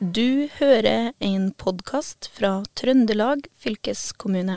Du 0.00 0.48
hører 0.56 1.10
en 1.20 1.50
podkast 1.60 2.30
fra 2.32 2.62
Trøndelag 2.72 3.42
fylkeskommune. 3.60 4.54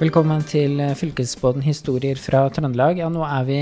Velkommen 0.00 0.42
til 0.50 0.82
fylkesbåten 0.98 1.62
Historier 1.62 2.18
fra 2.18 2.42
Trøndelag. 2.50 2.98
Ja, 2.98 3.06
nå 3.06 3.22
er 3.22 3.46
vi 3.46 3.60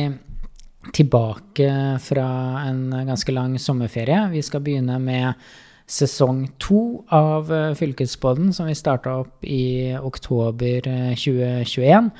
tilbake 0.97 1.69
fra 2.01 2.27
en 2.65 2.89
ganske 3.13 3.37
lang 3.37 3.61
sommerferie. 3.61 4.25
Vi 4.33 4.41
skal 4.49 4.65
begynne 4.65 4.97
med 5.05 5.37
sesong 5.85 6.47
to 6.57 7.05
av 7.13 7.53
Fylkesbåten, 7.77 8.55
som 8.57 8.73
vi 8.73 8.81
starta 8.87 9.19
opp 9.21 9.45
i 9.45 9.93
oktober 10.01 10.89
2021. 11.13 12.15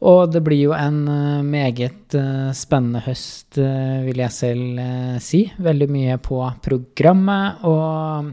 Og 0.00 0.30
det 0.32 0.40
blir 0.44 0.62
jo 0.62 0.76
en 0.76 1.00
eh, 1.12 1.40
meget 1.44 2.14
eh, 2.16 2.52
spennende 2.56 3.02
høst, 3.04 3.58
eh, 3.60 3.98
vil 4.06 4.22
jeg 4.22 4.32
selv 4.32 4.84
si. 5.20 5.44
Veldig 5.60 5.88
mye 5.92 6.16
på 6.24 6.40
programmet. 6.64 7.66
Og 7.68 8.30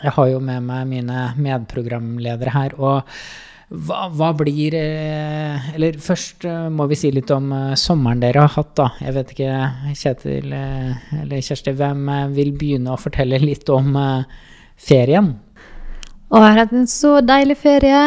jeg 0.00 0.14
har 0.16 0.30
jo 0.30 0.40
med 0.40 0.64
meg 0.64 0.86
mine 0.88 1.26
medprogramledere 1.36 2.54
her. 2.54 2.78
Og 2.80 3.02
hva, 3.66 4.06
hva, 4.14 4.28
blir 4.38 4.76
Eller 4.78 5.96
først 5.98 6.44
må 6.70 6.84
vi 6.86 6.94
si 6.94 7.08
litt 7.10 7.32
om 7.34 7.48
sommeren 7.74 8.20
dere 8.22 8.44
har 8.44 8.52
hatt, 8.54 8.76
da. 8.78 8.86
Jeg 9.02 9.16
vet 9.16 9.32
ikke, 9.34 9.56
Kjetil 9.90 10.54
eller 10.54 11.42
Kjersti, 11.42 11.74
hvem 11.74 12.06
vil 12.36 12.52
begynne 12.54 12.94
å 12.94 13.00
fortelle 13.00 13.42
litt 13.42 13.66
om 13.74 13.90
ferien? 14.78 15.32
Å, 16.30 16.38
jeg 16.38 16.46
har 16.46 16.62
hatt 16.62 16.76
en 16.78 16.86
så 16.90 17.16
deilig 17.26 17.58
ferie. 17.58 17.98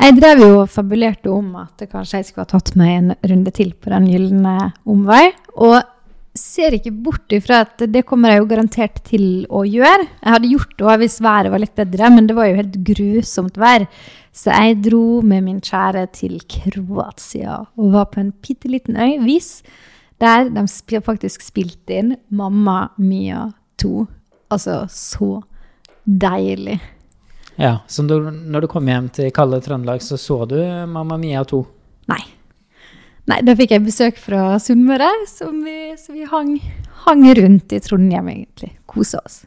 Jeg 0.00 0.16
drev 0.16 0.40
jo 0.40 0.50
og 0.62 0.70
fabulerte 0.72 1.28
om 1.28 1.48
at 1.60 1.82
kanskje 1.90 2.20
jeg 2.20 2.30
skulle 2.30 2.46
ha 2.46 2.52
tatt 2.54 2.70
meg 2.80 2.92
en 2.94 3.08
runde 3.32 3.52
til 3.52 3.74
på 3.76 3.90
Den 3.92 4.06
gylne 4.08 4.54
omvei. 4.88 5.26
Og 5.60 5.76
ser 6.36 6.76
ikke 6.76 6.92
bort 7.04 7.32
ifra 7.34 7.64
at 7.66 7.82
det 7.90 8.04
kommer 8.08 8.32
jeg 8.32 8.40
jo 8.40 8.48
garantert 8.48 9.00
til 9.04 9.24
å 9.52 9.60
gjøre. 9.66 10.06
Jeg 10.22 10.34
hadde 10.34 10.52
gjort 10.54 10.72
det 10.78 10.96
hvis 11.02 11.18
været 11.24 11.52
var 11.52 11.62
litt 11.62 11.74
bedre, 11.76 12.10
men 12.14 12.30
det 12.30 12.36
var 12.38 12.48
jo 12.48 12.58
helt 12.62 12.78
grusomt 12.86 13.60
vær. 13.60 13.84
Så 14.32 14.54
jeg 14.54 14.78
dro 14.86 15.20
med 15.26 15.44
min 15.44 15.58
kjære 15.60 16.06
til 16.16 16.38
Kroatia 16.48 17.58
og 17.76 17.92
var 17.96 18.08
på 18.12 18.22
en 18.22 18.32
bitte 18.40 18.70
liten 18.70 18.96
øy, 18.96 19.18
Vis, 19.26 19.58
der 20.22 20.48
de 20.54 20.64
faktisk 21.04 21.42
spilte 21.44 21.98
inn 21.98 22.14
Mamma 22.30 22.94
Mia 22.96 23.50
2. 23.82 24.06
Altså, 24.54 24.84
så 24.88 25.42
deilig. 26.06 26.78
Ja, 27.60 27.78
Så 27.86 28.02
du, 28.02 28.14
når 28.30 28.64
du 28.64 28.66
kom 28.72 28.86
hjem 28.88 29.10
til 29.12 29.28
kalde 29.36 29.58
Trøndelag, 29.60 30.00
så 30.00 30.16
så 30.16 30.46
du 30.48 30.56
Mamma 30.88 31.18
Mia 31.20 31.42
2? 31.44 31.58
Nei. 32.08 32.22
Nei, 33.28 33.36
da 33.44 33.52
fikk 33.58 33.74
jeg 33.74 33.84
besøk 33.84 34.16
fra 34.18 34.54
Sunnmøre, 34.62 35.10
så 35.28 35.50
vi, 35.52 35.74
så 36.00 36.14
vi 36.16 36.24
hang, 36.30 36.54
hang, 37.04 37.26
rundt 37.36 37.74
i 37.76 37.80
Trondheim, 37.84 38.30
egentlig. 38.32 38.70
Kosa 38.88 39.20
oss. 39.20 39.42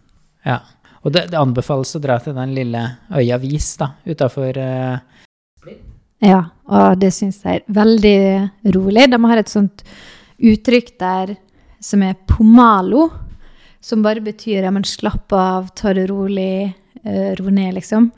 Ja. 0.46 0.60
Og 1.02 1.10
det, 1.12 1.26
det, 1.34 1.40
anbefales 1.42 1.96
å 1.98 2.04
dra 2.04 2.20
til 2.22 2.38
den 2.38 2.54
lille 2.56 2.84
øya 3.10 3.42
Vis, 3.42 3.74
da, 3.82 3.90
utafor 4.06 4.62
uh... 4.62 5.74
Ja, 6.24 6.44
og 6.70 7.02
det 7.02 7.10
syns 7.18 7.42
jeg 7.42 7.64
er 7.64 7.76
veldig 7.82 8.20
rolig. 8.78 9.10
De 9.10 9.20
har 9.26 9.42
et 9.42 9.52
sånt 9.52 9.82
uttrykk 10.38 10.94
der 11.02 11.34
som 11.84 12.06
er 12.06 12.22
pomalo, 12.30 13.10
som 13.84 14.06
bare 14.06 14.22
betyr 14.24 14.70
ja, 14.70 14.72
men 14.72 14.86
slapp 14.88 15.34
av, 15.34 15.74
ta 15.76 15.98
det 15.98 16.06
rolig 16.14 16.70
uh, 17.08 17.32
roe 17.40 17.54
ned, 17.54 17.74
liksom. 17.80 18.12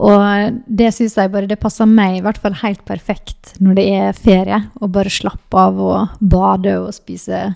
Og 0.00 0.60
det 0.64 0.92
syns 0.96 1.18
jeg 1.18 1.32
bare 1.32 1.48
det 1.48 1.60
passer 1.60 1.88
meg 1.88 2.18
i 2.18 2.22
hvert 2.24 2.38
fall 2.40 2.54
helt 2.62 2.84
perfekt 2.88 3.56
når 3.60 3.76
det 3.76 3.88
er 3.92 4.16
ferie. 4.16 4.62
Å 4.80 4.88
bare 4.88 5.12
slappe 5.12 5.66
av 5.68 5.80
og 5.80 6.22
bade 6.24 6.78
og 6.80 6.94
spise 6.96 7.50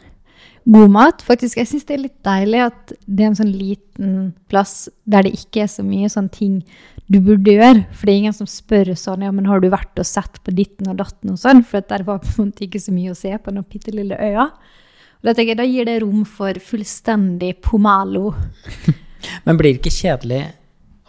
god 0.64 0.92
mat. 0.92 1.24
Faktisk, 1.24 1.58
jeg 1.60 1.70
syns 1.70 1.86
det 1.88 1.96
er 1.96 2.02
litt 2.02 2.18
deilig 2.24 2.60
at 2.66 2.92
det 3.04 3.24
er 3.24 3.30
en 3.30 3.38
sånn 3.38 3.52
liten 3.52 4.18
plass 4.52 4.90
der 5.08 5.26
det 5.26 5.34
ikke 5.38 5.64
er 5.64 5.72
så 5.72 5.84
mye 5.86 6.10
sånne 6.12 6.32
ting 6.36 6.60
du 7.08 7.18
burde 7.24 7.56
gjøre. 7.56 7.84
For 7.92 8.08
det 8.08 8.14
er 8.14 8.22
ingen 8.22 8.36
som 8.36 8.48
spør 8.48 8.92
sånn 8.98 9.24
ja, 9.24 9.32
men 9.32 9.48
har 9.48 9.60
du 9.60 9.70
vært 9.72 10.00
og 10.00 10.08
sett 10.08 10.40
på 10.44 10.54
ditten 10.56 10.88
og 10.92 11.00
datten 11.00 11.34
og 11.34 11.40
sånn? 11.40 11.64
For 11.68 11.84
der 11.88 12.04
var 12.06 12.24
måte 12.40 12.66
ikke 12.68 12.82
så 12.82 12.94
mye 12.96 13.12
å 13.12 13.18
se 13.18 13.32
på 13.36 13.52
den 13.52 13.68
bitte 13.68 13.94
lille 13.94 14.20
øya. 14.20 14.50
Og 15.20 15.30
da 15.30 15.32
tenker 15.32 15.54
jeg, 15.54 15.60
da 15.62 15.68
gir 15.68 15.88
det 15.88 16.00
rom 16.02 16.24
for 16.28 16.60
fullstendig 16.60 17.54
pomalo. 17.64 18.34
Men 19.46 19.58
blir 19.60 19.74
det 19.74 19.82
ikke 19.82 19.94
kjedelig 19.94 20.42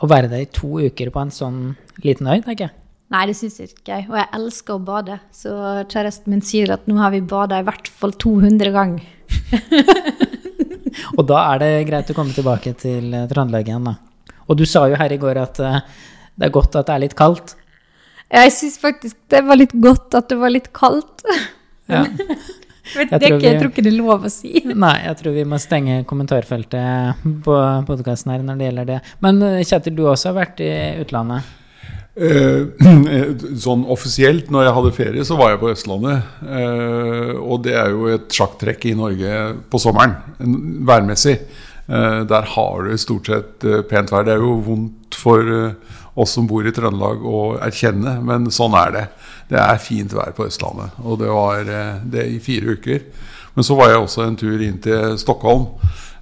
å 0.03 0.09
være 0.11 0.31
der 0.31 0.43
i 0.43 0.51
to 0.51 0.79
uker 0.83 1.11
på 1.13 1.21
en 1.23 1.33
sånn 1.33 1.59
liten 2.03 2.27
øy, 2.27 2.39
tenker 2.43 2.67
jeg? 2.67 2.75
Nei, 3.13 3.25
det 3.29 3.35
syns 3.37 3.59
jeg 3.61 3.71
ikke. 3.71 3.99
Og 4.09 4.17
jeg 4.17 4.29
elsker 4.39 4.75
å 4.75 4.83
bade. 4.83 5.19
Så 5.35 5.51
kjæresten 5.91 6.33
min 6.33 6.41
sier 6.45 6.73
at 6.73 6.87
nå 6.89 6.97
har 6.99 7.13
vi 7.13 7.21
bada 7.21 7.61
i 7.61 7.67
hvert 7.67 7.89
fall 8.01 8.15
200 8.17 8.73
ganger. 8.73 9.05
og 11.17 11.21
da 11.29 11.43
er 11.53 11.61
det 11.61 11.69
greit 11.89 12.11
å 12.11 12.17
komme 12.17 12.33
tilbake 12.35 12.73
til 12.81 13.13
eh, 13.13 13.27
Trøndelag 13.29 13.69
igjen, 13.69 13.87
da. 13.87 13.95
Og 14.49 14.57
du 14.59 14.65
sa 14.69 14.85
jo 14.89 14.97
her 14.99 15.13
i 15.13 15.21
går 15.21 15.39
at 15.41 15.61
uh, 15.63 15.79
det 16.37 16.49
er 16.49 16.53
godt 16.53 16.75
at 16.77 16.89
det 16.89 16.95
er 16.95 17.03
litt 17.05 17.15
kaldt. 17.17 17.55
Jeg 18.35 18.51
syns 18.53 18.77
faktisk 18.81 19.17
det 19.31 19.41
var 19.45 19.57
litt 19.57 19.73
godt 19.81 20.17
at 20.17 20.29
det 20.29 20.37
var 20.41 20.53
litt 20.53 20.71
kaldt. 20.75 21.25
ja. 21.91 22.05
Jeg, 22.93 23.09
tror 23.09 23.35
ikke, 23.35 23.43
jeg 23.47 23.59
tror 23.59 23.71
ikke 23.71 23.83
det 23.85 23.91
er 23.91 23.97
lov 23.97 24.25
å 24.27 24.31
si. 24.31 24.53
Nei, 24.85 24.95
jeg 25.07 25.19
tror 25.21 25.35
vi 25.35 25.45
må 25.49 25.59
stenge 25.61 25.99
kommentarfeltet 26.09 27.27
på 27.45 27.59
podkasten 27.89 28.35
her 28.35 28.45
når 28.45 28.61
det 28.61 28.71
gjelder 28.71 28.89
det. 28.93 29.03
Men 29.25 29.43
eh, 29.45 29.61
Kjetil, 29.65 29.97
du 29.97 30.05
også 30.07 30.31
har 30.31 30.39
vært 30.43 30.63
i 30.63 30.71
utlandet? 31.03 31.53
Eh, 32.15 32.63
sånn 33.65 33.83
offisielt, 33.91 34.51
når 34.53 34.69
jeg 34.69 34.75
hadde 34.79 34.95
ferie, 34.95 35.27
så 35.27 35.37
var 35.39 35.53
jeg 35.53 35.61
på 35.63 35.71
Østlandet. 35.73 36.33
Eh, 36.45 37.31
og 37.41 37.63
det 37.65 37.75
er 37.81 37.93
jo 37.95 38.09
et 38.13 38.27
sjakktrekk 38.33 38.89
i 38.91 38.97
Norge 38.99 39.39
på 39.71 39.81
sommeren, 39.81 40.19
værmessig. 40.87 41.39
Eh, 41.85 42.21
der 42.25 42.47
har 42.55 42.87
du 42.87 42.97
stort 42.97 43.29
sett 43.29 43.65
eh, 43.67 43.83
pent 43.85 44.13
vær. 44.13 44.25
Det 44.25 44.33
er 44.33 44.41
jo 44.41 44.55
vondt 44.65 45.17
for 45.19 45.51
eh, 45.53 45.99
oss 46.15 46.31
som 46.31 46.47
bor 46.47 46.65
i 46.67 46.73
Trøndelag 46.73 47.23
å 47.27 47.39
erkjenne, 47.63 48.17
men 48.23 48.47
sånn 48.53 48.75
er 48.79 48.93
det. 48.95 49.05
Det 49.51 49.59
er 49.59 49.81
fint 49.83 50.13
vær 50.15 50.31
på 50.35 50.47
Østlandet, 50.47 50.95
og 51.03 51.19
det 51.21 51.31
var 51.31 51.67
eh, 51.67 52.01
det 52.01 52.27
i 52.31 52.39
fire 52.43 52.77
uker. 52.77 53.03
Men 53.55 53.67
så 53.67 53.75
var 53.77 53.91
jeg 53.91 54.01
også 54.01 54.25
en 54.25 54.37
tur 54.39 54.63
inn 54.63 54.79
til 54.83 55.17
Stockholm, 55.19 55.67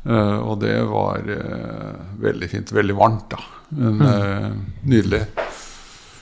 eh, 0.06 0.38
og 0.42 0.60
det 0.66 0.76
var 0.90 1.30
eh, 1.38 1.92
veldig 2.26 2.50
fint. 2.50 2.74
Veldig 2.74 2.98
varmt, 2.98 3.28
da. 3.34 3.42
Men 3.74 4.02
mm. 4.02 4.58
nydelig. 4.86 5.24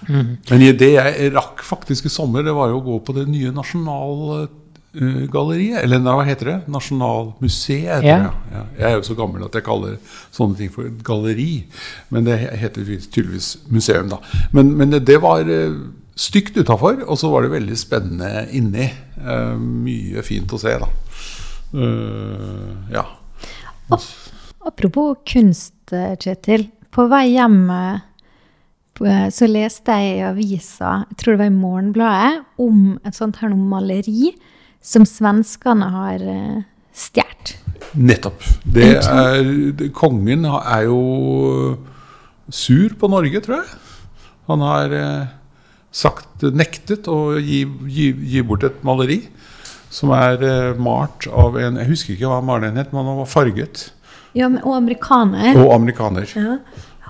Mm. 0.08 0.30
Men 0.50 0.64
det 0.80 0.92
jeg 0.94 1.32
rakk 1.36 1.64
faktisk 1.68 2.08
i 2.08 2.14
sommer, 2.14 2.46
det 2.48 2.56
var 2.56 2.72
jo 2.72 2.80
å 2.80 2.86
gå 2.86 3.00
på 3.08 3.16
det 3.18 3.26
nye 3.30 3.52
Nasjonalgalleriet. 4.92 5.84
Eller 5.84 6.00
hva 6.04 6.24
heter 6.26 6.50
det? 6.50 6.58
Nasjonalmuseet. 6.72 8.04
Ja. 8.04 8.32
Ja. 8.52 8.66
Jeg 8.78 8.88
er 8.90 8.98
jo 8.98 9.06
så 9.08 9.16
gammel 9.16 9.46
at 9.46 9.56
jeg 9.56 9.64
kaller 9.64 9.98
sånne 10.34 10.58
ting 10.58 10.72
for 10.74 10.90
galleri. 11.04 11.66
Men 12.10 12.28
det 12.28 12.38
heter 12.60 12.84
tydeligvis 12.84 13.58
museum, 13.72 14.10
da. 14.12 14.20
Men, 14.52 14.76
men 14.78 14.92
det, 14.92 15.22
var 15.22 15.48
stygt 16.16 16.58
utafor, 16.58 17.04
og 17.08 17.18
så 17.18 17.32
var 17.32 17.46
det 17.46 17.56
veldig 17.56 17.78
spennende 17.80 18.48
inni. 18.52 18.92
Uh, 19.22 19.56
mye 19.56 20.22
fint 20.26 20.52
å 20.52 20.60
se, 20.60 20.76
da. 20.82 20.92
Uh, 21.72 22.92
ja. 22.92 23.08
Apropos 24.68 25.22
kunst, 25.28 25.76
Kjetil. 25.92 26.70
På 26.92 27.08
vei 27.08 27.30
hjem 27.34 27.70
så 29.32 29.48
leste 29.48 29.96
jeg 29.98 30.18
i 30.20 30.24
avisa, 30.28 30.90
jeg 31.10 31.18
tror 31.18 31.34
det 31.34 31.40
var 31.40 31.48
i 31.50 31.56
Morgenbladet, 31.56 32.42
om 32.62 32.82
et 33.08 33.16
sånt 33.18 33.40
her 33.42 33.50
noe 33.50 33.70
maleri 33.72 34.34
som 34.82 35.06
svenskene 35.08 35.90
har 35.94 36.26
stjålet. 36.94 37.56
Nettopp. 37.92 38.44
Det 38.64 38.90
er, 39.02 39.48
kongen 39.96 40.46
er 40.48 40.86
jo 40.88 41.00
sur 42.52 42.94
på 43.00 43.10
Norge, 43.12 43.42
tror 43.44 43.62
jeg. 43.62 43.80
Han 44.48 44.64
har 44.64 44.96
sagt 45.92 46.46
nektet 46.56 47.10
å 47.12 47.36
gi, 47.36 47.66
gi, 47.92 48.12
gi 48.32 48.44
bort 48.48 48.64
et 48.68 48.84
maleri 48.88 49.20
som 49.92 50.14
er 50.16 50.44
uh, 50.44 50.80
malt 50.80 51.28
av 51.28 51.58
en 51.60 51.80
Jeg 51.82 51.92
husker 51.92 52.16
ikke 52.16 52.32
hva 52.32 52.40
maleren 52.46 52.80
het, 52.80 52.94
men 52.96 53.08
han 53.08 53.20
var 53.20 53.30
farget. 53.30 53.90
Ja, 54.38 54.48
men, 54.48 54.62
Og 54.64 54.78
amerikaner. 54.78 55.58
Og 55.60 55.74
amerikaner. 55.76 56.32
Ja. 56.36 56.58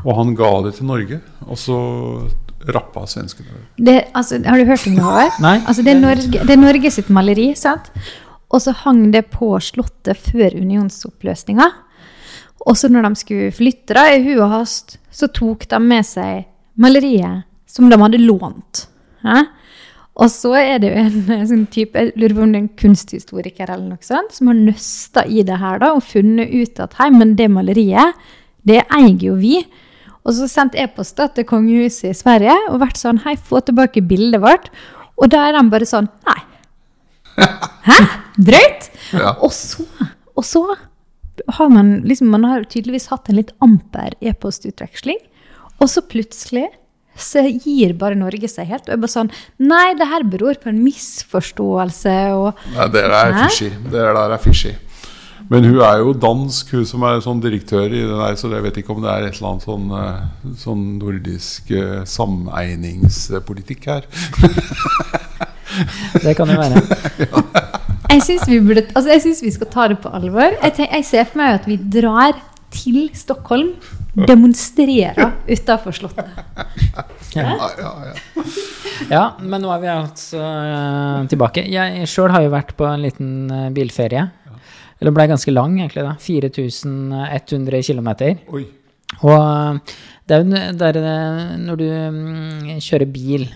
Og 0.02 0.16
han 0.18 0.34
ga 0.34 0.50
det 0.66 0.76
til 0.80 0.90
Norge, 0.90 1.20
og 1.46 1.60
så 1.62 1.78
rappa 2.70 3.06
svenskene 3.10 3.64
det. 3.78 3.98
Altså, 4.18 4.42
har 4.46 4.60
du 4.60 4.66
hørt 4.70 4.88
om 4.88 4.98
det? 4.98 5.06
Her? 5.06 5.32
Nei. 5.46 5.56
Altså, 5.66 5.86
det, 5.86 5.96
er 5.96 6.02
Norge, 6.02 6.44
det 6.46 6.56
er 6.56 6.62
Norge 6.62 6.92
sitt 6.94 7.10
maleri, 7.14 7.52
sant? 7.58 7.92
Og 8.52 8.62
så 8.64 8.74
hang 8.84 9.08
det 9.14 9.26
på 9.32 9.54
Slottet 9.64 10.20
før 10.20 10.58
unionsoppløsninga. 10.60 11.70
Og 12.68 12.78
så 12.78 12.92
når 12.92 13.08
de 13.08 13.22
skulle 13.22 13.54
flytte 13.56 13.96
da, 13.98 14.06
i 14.14 14.22
hu 14.26 14.36
og 14.36 14.52
hast, 14.52 15.00
så 15.12 15.30
tok 15.34 15.66
de 15.72 15.80
med 15.82 16.06
seg 16.06 16.46
maleriet 16.82 17.48
som 17.70 17.90
de 17.90 17.98
hadde 18.00 18.22
lånt. 18.22 18.86
Ja? 19.26 19.46
Og 20.20 20.28
så 20.30 20.54
er 20.60 20.82
det 20.84 20.92
jo 20.92 21.04
en 21.38 21.48
sånn 21.50 21.68
type, 21.72 21.98
jeg 21.98 22.14
lurer 22.20 22.36
på 22.36 22.46
om 22.46 22.54
det 22.54 22.60
er 22.60 22.66
en 22.66 22.74
kunsthistoriker 22.84 23.72
eller 23.72 23.94
noe 23.94 24.06
sånt, 24.06 24.36
som 24.36 24.52
har 24.52 24.60
nøsta 24.60 25.26
i 25.26 25.46
det 25.48 25.62
her 25.62 25.82
da, 25.82 25.94
og 25.96 26.06
funnet 26.06 26.52
ut 26.52 26.84
at 26.84 26.98
hei, 27.00 27.10
men 27.16 27.36
det 27.40 27.48
maleriet, 27.54 28.20
det 28.68 28.84
eier 28.94 29.26
jo 29.26 29.38
vi. 29.40 29.62
Og 30.22 30.36
så 30.38 30.48
sendt 30.50 30.78
e-post 30.78 31.18
til 31.18 31.48
kongehuset 31.50 32.12
i 32.12 32.18
Sverige 32.18 32.54
og 32.70 32.82
vært 32.84 33.00
sånn 33.00 33.24
hei, 33.26 33.36
få 33.36 33.64
tilbake 33.66 34.04
bildet 34.06 34.44
vårt. 34.44 34.70
Og 35.18 35.32
da 35.34 35.48
er 35.48 35.58
de 35.58 35.64
bare 35.72 35.88
sånn 35.90 36.10
nei. 36.28 36.40
Hæ? 37.88 37.98
Drøyt? 38.38 38.92
Ja. 39.16 39.34
Og 39.42 39.54
så, 39.56 39.86
og 40.38 40.46
så 40.46 40.66
har 41.58 41.72
man 41.72 42.02
liksom 42.06 42.30
Man 42.30 42.44
har 42.46 42.66
tydeligvis 42.70 43.08
hatt 43.10 43.30
en 43.32 43.40
litt 43.40 43.54
amper 43.64 44.14
e-postutveksling, 44.22 45.18
og 45.82 45.90
så 45.90 46.04
plutselig 46.06 46.68
så 47.22 47.44
gir 47.44 47.96
bare 48.00 48.16
Norge 48.16 48.48
seg 48.50 48.70
helt. 48.70 48.86
Og 48.88 48.94
er 48.96 49.02
bare 49.02 49.14
sånn 49.14 49.32
Nei, 49.62 49.94
det 50.00 50.08
her 50.12 50.26
beror 50.28 50.60
på 50.62 50.70
en 50.72 50.84
misforståelse, 50.86 52.16
og 52.38 52.62
Nei, 52.76 52.88
det 52.94 53.04
der 53.04 53.18
er 53.18 53.36
fishy. 53.46 53.72
Det 53.92 54.06
der 54.06 54.22
er 54.22 54.42
fishy. 54.42 54.76
Men 55.52 55.68
hun 55.68 55.82
er 55.84 56.00
jo 56.00 56.14
dansk, 56.16 56.70
hun 56.72 56.86
som 56.88 57.04
er 57.04 57.20
sånn 57.24 57.42
direktør 57.44 57.92
i 57.92 58.06
den 58.06 58.20
der, 58.22 58.38
så 58.40 58.48
jeg 58.54 58.64
vet 58.64 58.78
ikke 58.80 58.94
om 58.94 59.02
det 59.04 59.12
er 59.12 59.26
et 59.28 59.36
eller 59.36 59.50
annet 59.50 59.66
sånn, 59.68 59.90
eh, 59.98 60.54
sånn 60.62 60.86
nordisk 61.02 61.74
eh, 61.76 61.98
sameiningspolitikk 62.08 63.90
her. 63.92 64.08
Det 66.22 66.34
kan 66.36 66.50
jo 66.52 66.58
være. 66.60 66.82
Jeg 68.12 68.24
syns 68.26 68.42
vi, 68.50 68.58
altså, 68.92 69.32
vi 69.40 69.52
skal 69.56 69.70
ta 69.72 69.86
det 69.88 69.96
på 70.04 70.10
alvor. 70.12 70.52
Jeg, 70.58 70.74
tenk, 70.76 70.90
jeg 70.98 71.06
ser 71.08 71.30
for 71.30 71.40
meg 71.40 71.62
at 71.62 71.68
vi 71.70 71.78
drar 71.80 72.34
til 72.76 73.06
Stockholm, 73.16 73.70
demonstrerer 74.28 75.32
utafor 75.48 75.96
Slottet. 75.96 76.32
Ja. 77.32 77.46
Ja, 77.56 77.68
ja, 77.80 77.92
ja. 78.10 78.42
Ja, 79.08 79.22
men 79.40 79.62
nå 79.64 79.70
er 79.72 79.80
vi 79.80 79.88
altså 79.88 80.42
eh, 80.44 81.22
tilbake. 81.32 81.64
Jeg 81.72 82.10
sjøl 82.12 82.34
har 82.36 82.44
jo 82.44 82.52
vært 82.52 82.74
på 82.76 82.84
en 82.90 83.06
liten 83.06 83.30
bilferie. 83.72 84.26
Eller 85.02 85.12
ble 85.18 85.26
ganske 85.32 85.52
lang, 85.54 85.80
egentlig. 85.82 86.04
da. 86.06 86.14
4100 86.22 87.82
km. 87.88 88.12
Oi. 88.54 88.66
Og 89.26 89.34
eh, 89.34 89.98
det 90.28 90.36
er 90.38 90.44
jo 90.44 90.52
n- 90.52 90.78
det 90.78 90.88
er, 90.92 91.02
eh, 91.02 91.58
når 91.66 91.80
du 91.82 91.88
mm, 91.90 92.70
kjører 92.86 93.10
bil 93.12 93.48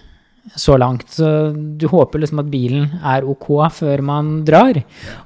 så 0.61 0.75
langt, 0.77 1.07
så 1.09 1.27
du 1.55 1.87
håper 1.89 2.21
liksom 2.21 2.37
at 2.43 2.49
bilen 2.53 2.91
er 3.01 3.25
ok 3.25 3.47
før 3.73 4.03
man 4.05 4.27
drar. 4.45 4.77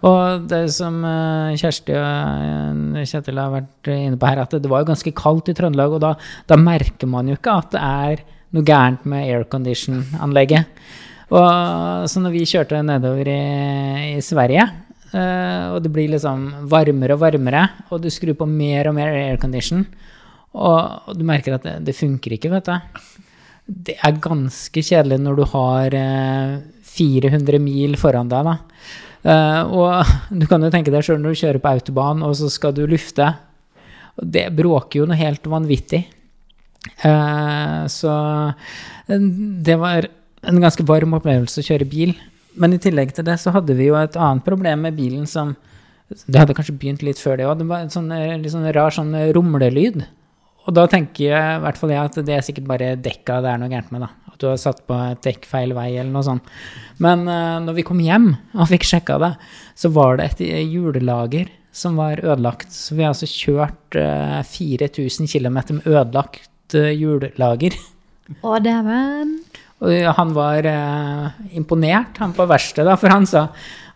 Og 0.07 0.45
det 0.47 0.61
som 0.71 1.01
eh, 1.03 1.57
Kjersti 1.59 1.95
og 1.99 3.01
Kjetil 3.03 3.41
har 3.41 3.51
vært 3.57 3.89
inne 3.95 4.19
på 4.21 4.29
her, 4.29 4.43
at 4.45 4.55
det 4.55 4.69
var 4.71 4.83
jo 4.85 4.91
ganske 4.93 5.11
kaldt 5.17 5.51
i 5.51 5.55
Trøndelag, 5.57 5.97
og 5.97 6.03
da, 6.05 6.13
da 6.47 6.55
merker 6.61 7.09
man 7.11 7.27
jo 7.27 7.35
ikke 7.39 7.57
at 7.63 7.71
det 7.75 7.81
er 7.83 8.23
noe 8.55 8.65
gærent 8.65 9.03
med 9.11 9.27
aircondition-anlegget. 9.27 10.79
Og 11.29 12.07
så 12.09 12.21
når 12.23 12.31
vi 12.33 12.45
kjørte 12.49 12.79
nedover 12.81 13.27
i, 13.29 13.41
i 14.15 14.21
Sverige, 14.25 14.63
og 15.13 15.79
det 15.81 15.89
blir 15.89 16.11
liksom 16.11 16.67
varmere 16.69 17.15
og 17.15 17.23
varmere, 17.23 17.63
og 17.89 18.03
du 18.03 18.09
skrur 18.13 18.35
på 18.37 18.45
mer 18.49 18.91
og 18.91 18.93
mer 18.97 19.09
aircondition, 19.09 19.85
og, 20.53 21.13
du 21.17 21.23
merker 21.25 21.55
at 21.57 21.65
det, 21.65 21.75
det 21.87 21.97
funker 21.97 22.35
ikke, 22.35 22.51
vet 22.53 22.69
du. 22.69 23.09
Det 23.69 23.95
er 24.01 24.21
ganske 24.21 24.81
kjedelig 24.81 25.19
når 25.21 25.37
du 25.37 25.43
har 25.51 25.97
eh, 25.97 26.55
400 26.89 27.61
mil 27.61 27.97
foran 28.01 28.31
deg, 28.31 28.47
da. 28.49 28.55
Eh, 29.19 29.73
og 29.75 30.13
du 30.31 30.47
kan 30.49 30.63
jo 30.63 30.71
tenke 30.73 30.93
deg 30.93 31.05
sjøl 31.05 31.19
når 31.21 31.35
du 31.35 31.41
kjører 31.43 31.61
på 31.63 31.73
autobahn, 31.75 32.23
og 32.25 32.37
så 32.39 32.49
skal 32.51 32.73
du 32.75 32.85
lufte. 32.89 33.27
Og 34.19 34.31
det 34.35 34.47
bråker 34.55 35.01
jo 35.01 35.09
noe 35.09 35.19
helt 35.19 35.45
vanvittig. 35.49 36.03
Eh, 37.05 37.81
så 37.91 38.15
eh, 39.07 39.29
det 39.69 39.77
var 39.79 40.09
en 40.49 40.61
ganske 40.63 40.85
varm 40.87 41.17
opplevelse 41.19 41.61
å 41.61 41.69
kjøre 41.69 41.89
bil. 41.89 42.15
Men 42.59 42.75
i 42.75 42.81
tillegg 42.81 43.15
til 43.15 43.27
det 43.27 43.39
så 43.41 43.53
hadde 43.55 43.75
vi 43.77 43.89
jo 43.89 43.97
et 43.99 44.17
annet 44.19 44.45
problem 44.45 44.85
med 44.87 44.97
bilen 44.99 45.27
som 45.29 45.55
Det 46.09 46.39
hadde 46.39 46.55
kanskje 46.57 46.73
begynt 46.73 47.03
litt 47.05 47.19
før 47.21 47.37
det 47.37 47.45
òg. 47.45 47.59
Det 47.59 47.67
var 47.69 47.83
en 47.83 47.91
sånn, 47.93 48.07
eh, 48.11 48.37
litt 48.41 48.49
sånn 48.49 48.65
rar 48.73 48.89
sånn 48.89 49.13
rumlelyd. 49.35 49.99
Og 50.69 50.75
da 50.77 50.87
tenker 50.89 51.31
jeg, 51.31 51.57
i 51.57 51.61
hvert 51.63 51.77
fall 51.79 51.93
jeg 51.93 52.09
at 52.09 52.17
det 52.25 52.33
er 52.35 52.45
sikkert 52.45 52.67
bare 52.69 52.89
dekka 52.97 53.39
det 53.45 53.51
er 53.51 53.61
noe 53.61 53.69
gærent 53.71 53.93
med. 53.93 54.03
da. 54.05 54.09
At 54.29 54.41
du 54.41 54.47
har 54.49 54.57
satt 54.61 54.81
på 54.89 54.97
et 55.11 55.21
dekk 55.25 55.47
feil 55.49 55.73
vei 55.77 55.87
eller 55.95 56.11
noe 56.13 56.25
sånt. 56.25 56.51
Men 57.01 57.25
uh, 57.29 57.57
når 57.63 57.79
vi 57.79 57.85
kom 57.87 58.01
hjem 58.03 58.31
og 58.53 58.69
fikk 58.69 58.85
sjekka 58.89 59.19
det, 59.21 59.31
så 59.77 59.93
var 59.95 60.19
det 60.19 60.31
et 60.31 60.43
julelager 60.69 61.49
som 61.71 61.97
var 61.99 62.21
ødelagt. 62.21 62.73
Så 62.73 62.97
vi 62.97 63.05
har 63.05 63.13
altså 63.15 63.29
kjørt 63.29 63.97
uh, 63.97 64.41
4000 64.45 65.29
km 65.29 65.61
med 65.79 65.89
ødelagt 65.89 66.77
uh, 66.77 66.91
hjullager. 66.93 67.77
Å, 68.45 68.59
dæven. 68.61 69.39
Og 69.79 70.09
han 70.17 70.31
var 70.35 70.65
eh, 70.67 71.27
imponert, 71.55 72.17
han 72.19 72.33
på 72.35 72.47
verkstedet, 72.49 72.97
for 72.99 73.13
han 73.13 73.27
sa 73.29 73.45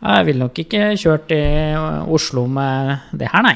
jeg 0.04 0.26
ville 0.28 0.44
nok 0.44 0.58
ikke 0.60 0.90
kjørt 1.00 1.32
i 1.32 1.44
Oslo 2.12 2.44
med 2.52 3.16
det 3.16 3.30
her, 3.32 3.44
nei. 3.46 3.56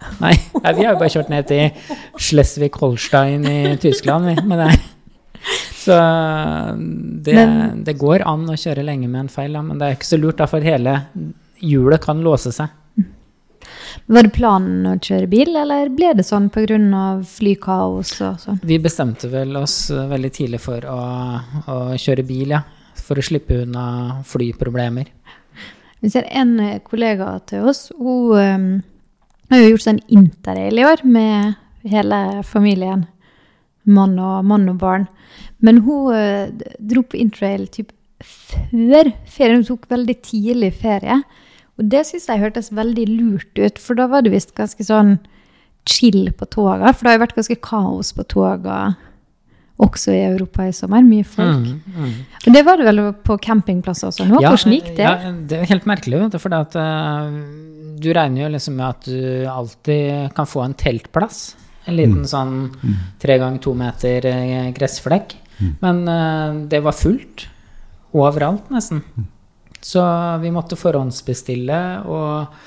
Nei, 0.22 0.32
vi 0.78 0.84
har 0.86 0.94
jo 0.94 1.00
bare 1.02 1.12
kjørt 1.12 1.28
ned 1.28 1.44
til 1.50 1.74
Schleswig-Holstein 2.16 3.42
i 3.50 3.56
Tyskland 3.82 4.30
vi, 4.30 4.34
med 4.48 4.62
det. 4.62 4.70
Så 5.76 5.96
det, 7.26 7.34
Men- 7.36 7.82
det 7.84 7.98
går 8.00 8.24
an 8.28 8.46
å 8.48 8.56
kjøre 8.56 8.84
lenge 8.86 9.08
med 9.10 9.26
en 9.26 9.32
feil, 9.32 9.58
men 9.60 9.78
det 9.80 9.86
er 9.90 9.98
ikke 9.98 10.08
så 10.08 10.18
lurt, 10.20 10.38
da, 10.40 10.46
for 10.48 10.64
hele 10.64 10.94
hjulet 11.60 12.00
kan 12.00 12.22
låse 12.24 12.52
seg. 12.54 12.72
Var 14.06 14.26
det 14.26 14.32
planen 14.34 14.86
å 14.90 14.96
kjøre 14.98 15.28
bil, 15.30 15.54
eller 15.56 15.90
ble 15.94 16.12
det 16.18 16.26
sånn 16.26 16.48
pga. 16.52 17.22
flykaos 17.26 18.12
og 18.26 18.40
sånn? 18.42 18.60
Vi 18.62 18.78
bestemte 18.82 19.30
vel 19.32 19.56
oss 19.56 19.90
eh, 19.90 20.06
veldig 20.10 20.32
tidlig 20.34 20.60
for 20.60 20.84
å, 20.86 21.00
å 21.66 21.78
kjøre 21.96 22.26
bil, 22.26 22.56
ja. 22.56 22.62
For 23.00 23.18
å 23.18 23.24
slippe 23.24 23.62
unna 23.64 24.20
flyproblemer. 24.26 25.10
Vi 26.00 26.10
ser 26.10 26.28
en 26.30 26.56
kollega 26.84 27.38
til 27.46 27.66
oss, 27.68 27.90
hun 27.98 28.36
eh, 28.38 28.66
har 29.50 29.64
jo 29.64 29.72
gjort 29.72 29.86
sånn 29.86 30.04
interrail 30.08 30.78
i 30.78 30.86
år 30.86 31.02
med 31.04 31.56
hele 31.90 32.42
familien. 32.46 33.06
Mann 33.90 34.18
og, 34.20 34.44
mann 34.44 34.68
og 34.70 34.78
barn. 34.80 35.06
Men 35.64 35.82
hun 35.84 36.14
eh, 36.14 36.52
dro 36.78 37.02
på 37.02 37.18
interrail 37.20 37.66
typ 37.72 37.92
før 38.20 39.12
ferien. 39.28 39.60
Hun 39.60 39.68
tok 39.68 39.88
veldig 39.90 40.16
tidlig 40.24 40.74
ferie. 40.80 41.20
Og 41.80 41.88
det 41.88 42.04
syns 42.08 42.28
jeg 42.28 42.42
hørtes 42.42 42.70
veldig 42.76 43.06
lurt 43.08 43.60
ut, 43.60 43.78
for 43.80 43.96
da 43.96 44.06
var 44.12 44.24
det 44.24 44.34
visst 44.34 44.52
ganske 44.58 44.84
sånn 44.84 45.16
chill 45.88 46.28
på 46.36 46.48
toga. 46.52 46.92
For 46.92 47.06
det 47.06 47.12
har 47.12 47.16
jo 47.16 47.24
vært 47.24 47.38
ganske 47.38 47.62
kaos 47.64 48.12
på 48.16 48.26
toga 48.28 48.80
også 49.80 50.12
i 50.12 50.20
Europa 50.26 50.66
i 50.68 50.74
sommer. 50.76 51.04
Mye 51.06 51.24
folk. 51.24 51.64
Mm, 51.64 51.96
mm. 51.96 52.12
Og 52.44 52.56
det 52.56 52.62
var 52.66 52.80
det 52.80 52.88
vel 52.90 53.00
på 53.24 53.38
campingplasser 53.40 54.10
også 54.10 54.26
nå? 54.28 54.42
Hvordan 54.44 54.76
gikk 54.76 54.90
det? 54.98 55.06
Ja, 55.06 55.32
det 55.32 55.62
er 55.62 55.70
helt 55.72 55.88
merkelig, 55.88 56.20
vet 56.26 56.36
du, 56.36 56.40
for 56.42 56.56
at, 56.58 56.76
uh, 56.76 57.32
du 58.00 58.10
regner 58.16 58.44
jo 58.44 58.52
liksom 58.52 58.76
med 58.76 58.86
at 58.90 59.08
du 59.08 59.48
alltid 59.48 60.36
kan 60.36 60.48
få 60.48 60.66
en 60.66 60.76
teltplass. 60.76 61.40
En 61.88 61.96
liten 61.96 62.26
sånn 62.28 62.54
tre 63.22 63.38
ganger 63.40 63.62
to 63.64 63.72
meter 63.74 64.26
eh, 64.28 64.68
gressflekk. 64.76 65.32
Men 65.80 66.04
uh, 66.04 66.60
det 66.68 66.82
var 66.84 66.96
fullt 66.96 67.48
overalt, 68.16 68.68
nesten. 68.72 69.00
Så 69.80 70.02
vi 70.42 70.52
måtte 70.52 70.76
forhåndsbestille 70.76 71.80
og 72.04 72.60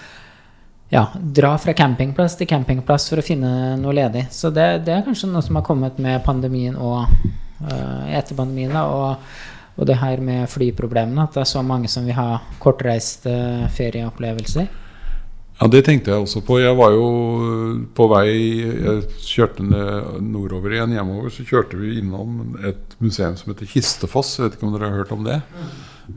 ja, 0.93 1.07
dra 1.13 1.55
fra 1.57 1.73
campingplass 1.73 2.35
til 2.37 2.49
campingplass 2.49 3.07
for 3.09 3.21
å 3.21 3.25
finne 3.25 3.73
noe 3.81 3.95
ledig. 3.97 4.27
Så 4.33 4.51
det, 4.53 4.85
det 4.85 4.93
er 4.93 5.05
kanskje 5.05 5.29
noe 5.31 5.41
som 5.45 5.57
har 5.57 5.65
kommet 5.65 5.97
med 6.01 6.21
pandemien 6.25 6.77
og 6.77 7.07
uh, 7.09 8.03
etter 8.13 8.37
pandemien. 8.37 8.75
Og, 8.77 9.23
og 9.73 9.89
det 9.89 9.97
her 9.97 10.21
med 10.21 10.45
flyproblemene, 10.53 11.25
at 11.25 11.33
det 11.33 11.41
er 11.45 11.49
så 11.49 11.63
mange 11.65 11.89
som 11.89 12.05
vil 12.05 12.17
ha 12.17 12.37
kortreiste 12.61 13.33
ferieopplevelser. 13.73 14.69
Ja, 15.59 15.67
det 15.69 15.83
tenkte 15.85 16.11
jeg 16.11 16.19
også 16.23 16.41
på. 16.45 16.59
Jeg 16.63 16.75
var 16.75 16.91
jo 16.95 17.07
på 17.95 18.07
vei 18.11 18.29
Jeg 18.65 19.03
kjørte 19.21 19.63
nordover 20.23 20.71
igjen 20.73 20.95
hjemover. 20.97 21.29
Så 21.33 21.41
kjørte 21.47 21.75
vi 21.79 21.99
innom 22.01 22.29
et 22.65 22.83
museum 23.03 23.35
som 23.39 23.51
heter 23.53 23.69
Kistefoss. 23.69 24.29
Jeg 24.39 24.45
vet 24.47 24.55
ikke 24.57 24.67
om 24.67 24.73
dere 24.75 24.89
har 24.89 24.99
hørt 25.03 25.15
om 25.15 25.23
det? 25.27 25.39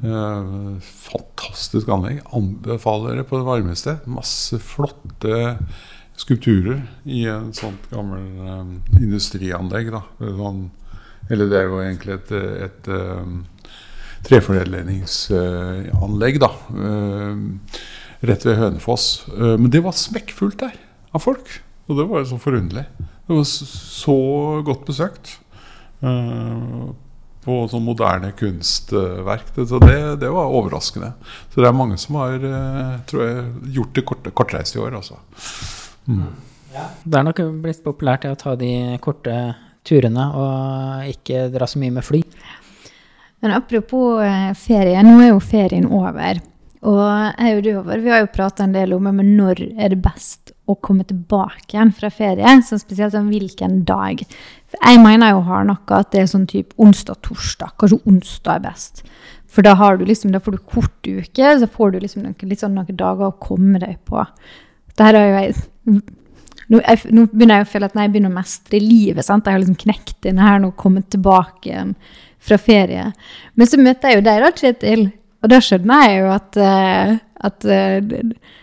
Eh, 0.03 0.45
fantastisk 0.81 1.89
anlegg. 1.93 2.17
Anbefaler 2.37 3.09
dere 3.15 3.29
på 3.29 3.39
det 3.41 3.47
varmeste. 3.47 3.93
Masse 4.11 4.57
flotte 4.63 5.37
skulpturer 6.17 6.79
i 7.05 7.27
en 7.29 7.53
sånt 7.55 7.91
gammel 7.93 8.25
eh, 8.41 8.67
industrianlegg. 9.03 9.87
Sånn, 10.19 10.71
eller 11.29 11.47
det 11.53 11.59
er 11.61 11.67
jo 11.69 11.83
egentlig 11.85 12.13
et, 12.17 12.31
et, 12.67 12.83
et 12.89 12.91
treforedlingsanlegg, 14.27 16.35
da. 16.43 16.51
Rett 18.25 18.47
ved 18.47 18.57
Hønefoss. 18.61 19.27
Eh, 19.35 19.57
men 19.61 19.71
det 19.73 19.83
var 19.85 19.97
smekkfullt 19.97 20.61
der 20.63 20.77
av 21.15 21.25
folk. 21.25 21.51
Og 21.87 21.99
det 22.01 22.07
var 22.11 22.23
jo 22.23 22.31
så 22.33 22.39
forunderlig. 22.43 22.87
Det 23.27 23.35
var 23.35 23.45
så 23.47 24.17
godt 24.67 24.87
besøkt. 24.89 25.39
eh, 26.03 26.87
på 27.47 27.57
sånn 27.71 27.85
moderne 27.87 28.33
kunstverk. 28.35 29.53
Så 29.55 29.79
det, 29.85 29.99
det 30.19 30.31
var 30.35 30.51
overraskende. 30.51 31.13
Så 31.53 31.61
det 31.63 31.69
er 31.69 31.77
mange 31.79 31.95
som 32.03 32.19
har 32.19 32.43
eh, 32.43 32.97
tror 33.07 33.23
jeg, 33.23 33.45
gjort 33.77 33.93
det 33.95 34.05
kort, 34.09 34.27
kortreist 34.35 34.75
i 34.75 34.81
år, 34.83 34.97
altså. 34.99 35.21
Det 37.07 37.15
er 37.21 37.25
nok 37.25 37.39
blitt 37.63 37.85
populært 37.85 38.27
å 38.27 38.35
ta 38.37 38.57
de 38.59 38.99
korte 39.01 39.37
turene 39.87 40.27
og 40.35 41.07
ikke 41.13 41.47
dra 41.55 41.69
så 41.71 41.79
mye 41.79 41.95
med 41.95 42.05
fly. 42.05 42.21
Men 43.45 43.55
apropos 43.55 44.19
ferie, 44.59 44.99
nå 45.07 45.21
er 45.23 45.31
jo 45.31 45.41
ferien 45.41 45.87
over. 45.87 46.43
Og 46.85 47.01
jeg 47.41 47.63
vi 47.63 48.11
har 48.11 48.21
jo 48.21 48.35
prata 48.35 48.65
en 48.65 48.75
del 48.75 48.93
om 48.93 49.07
men 49.09 49.37
når 49.39 49.63
er 49.79 49.95
det 49.95 50.03
best 50.05 50.53
å 50.67 50.75
komme 50.83 51.07
tilbake 51.07 51.77
igjen 51.77 51.93
fra 51.95 52.11
ferie. 52.11 52.57
Så 52.67 52.79
spesielt 52.83 53.15
sånn 53.15 53.31
hvilken 53.31 53.81
dag. 53.89 54.23
For 54.71 54.83
jeg 54.83 55.01
mener 55.03 55.33
jo 55.33 55.47
hardnakka 55.47 56.03
at 56.03 56.13
det 56.13 56.23
er 56.23 56.31
sånn 56.31 56.49
type 56.51 56.75
onsdag-torsdag. 56.83 57.77
Kanskje 57.79 58.03
onsdag 58.11 58.59
er 58.59 58.67
best. 58.67 59.03
For 59.47 59.65
da, 59.65 59.77
har 59.79 59.97
du 59.97 60.05
liksom, 60.05 60.35
da 60.35 60.43
får 60.43 60.57
du 60.59 60.69
kort 60.75 61.09
uke, 61.09 61.55
så 61.61 61.71
får 61.71 61.95
du 61.95 62.01
liksom 62.03 62.27
noen, 62.27 62.37
litt 62.51 62.61
sånn 62.61 62.75
noen 62.77 62.99
dager 62.99 63.31
å 63.31 63.39
komme 63.41 63.81
deg 63.81 63.97
på. 64.05 64.25
Det 64.97 65.07
har 65.07 65.17
jo 65.17 65.35
jeg 65.39 65.55
nå, 66.67 66.81
jeg, 66.81 67.13
nå 67.15 67.27
begynner 67.31 67.61
jeg 67.61 67.67
å 67.67 67.71
føle 67.71 67.89
at 67.89 67.99
jeg 68.01 68.11
begynner 68.11 68.33
å 68.33 68.37
mestre 68.41 68.81
livet. 68.83 69.25
sant? 69.25 69.47
Jeg 69.47 69.55
har 69.55 69.63
liksom 69.63 69.79
knekt 69.85 70.27
inn 70.27 70.43
her 70.43 70.59
nå, 70.63 70.73
kommet 70.79 71.09
tilbake 71.15 71.71
igjen 71.71 71.95
fra 72.43 72.59
ferie. 72.61 73.13
Men 73.55 73.71
så 73.71 73.79
møter 73.81 74.11
jeg 74.11 74.19
jo 74.19 74.27
deg 74.27 74.43
da, 74.43 74.51
Kjetil, 74.55 75.07
og 75.47 75.53
da 75.53 75.63
skjønner 75.63 76.07
jeg 76.09 76.19
jo 76.19 76.31
at, 76.35 76.59
uh, 76.59 77.17
at 77.47 77.67
uh, 77.71 78.55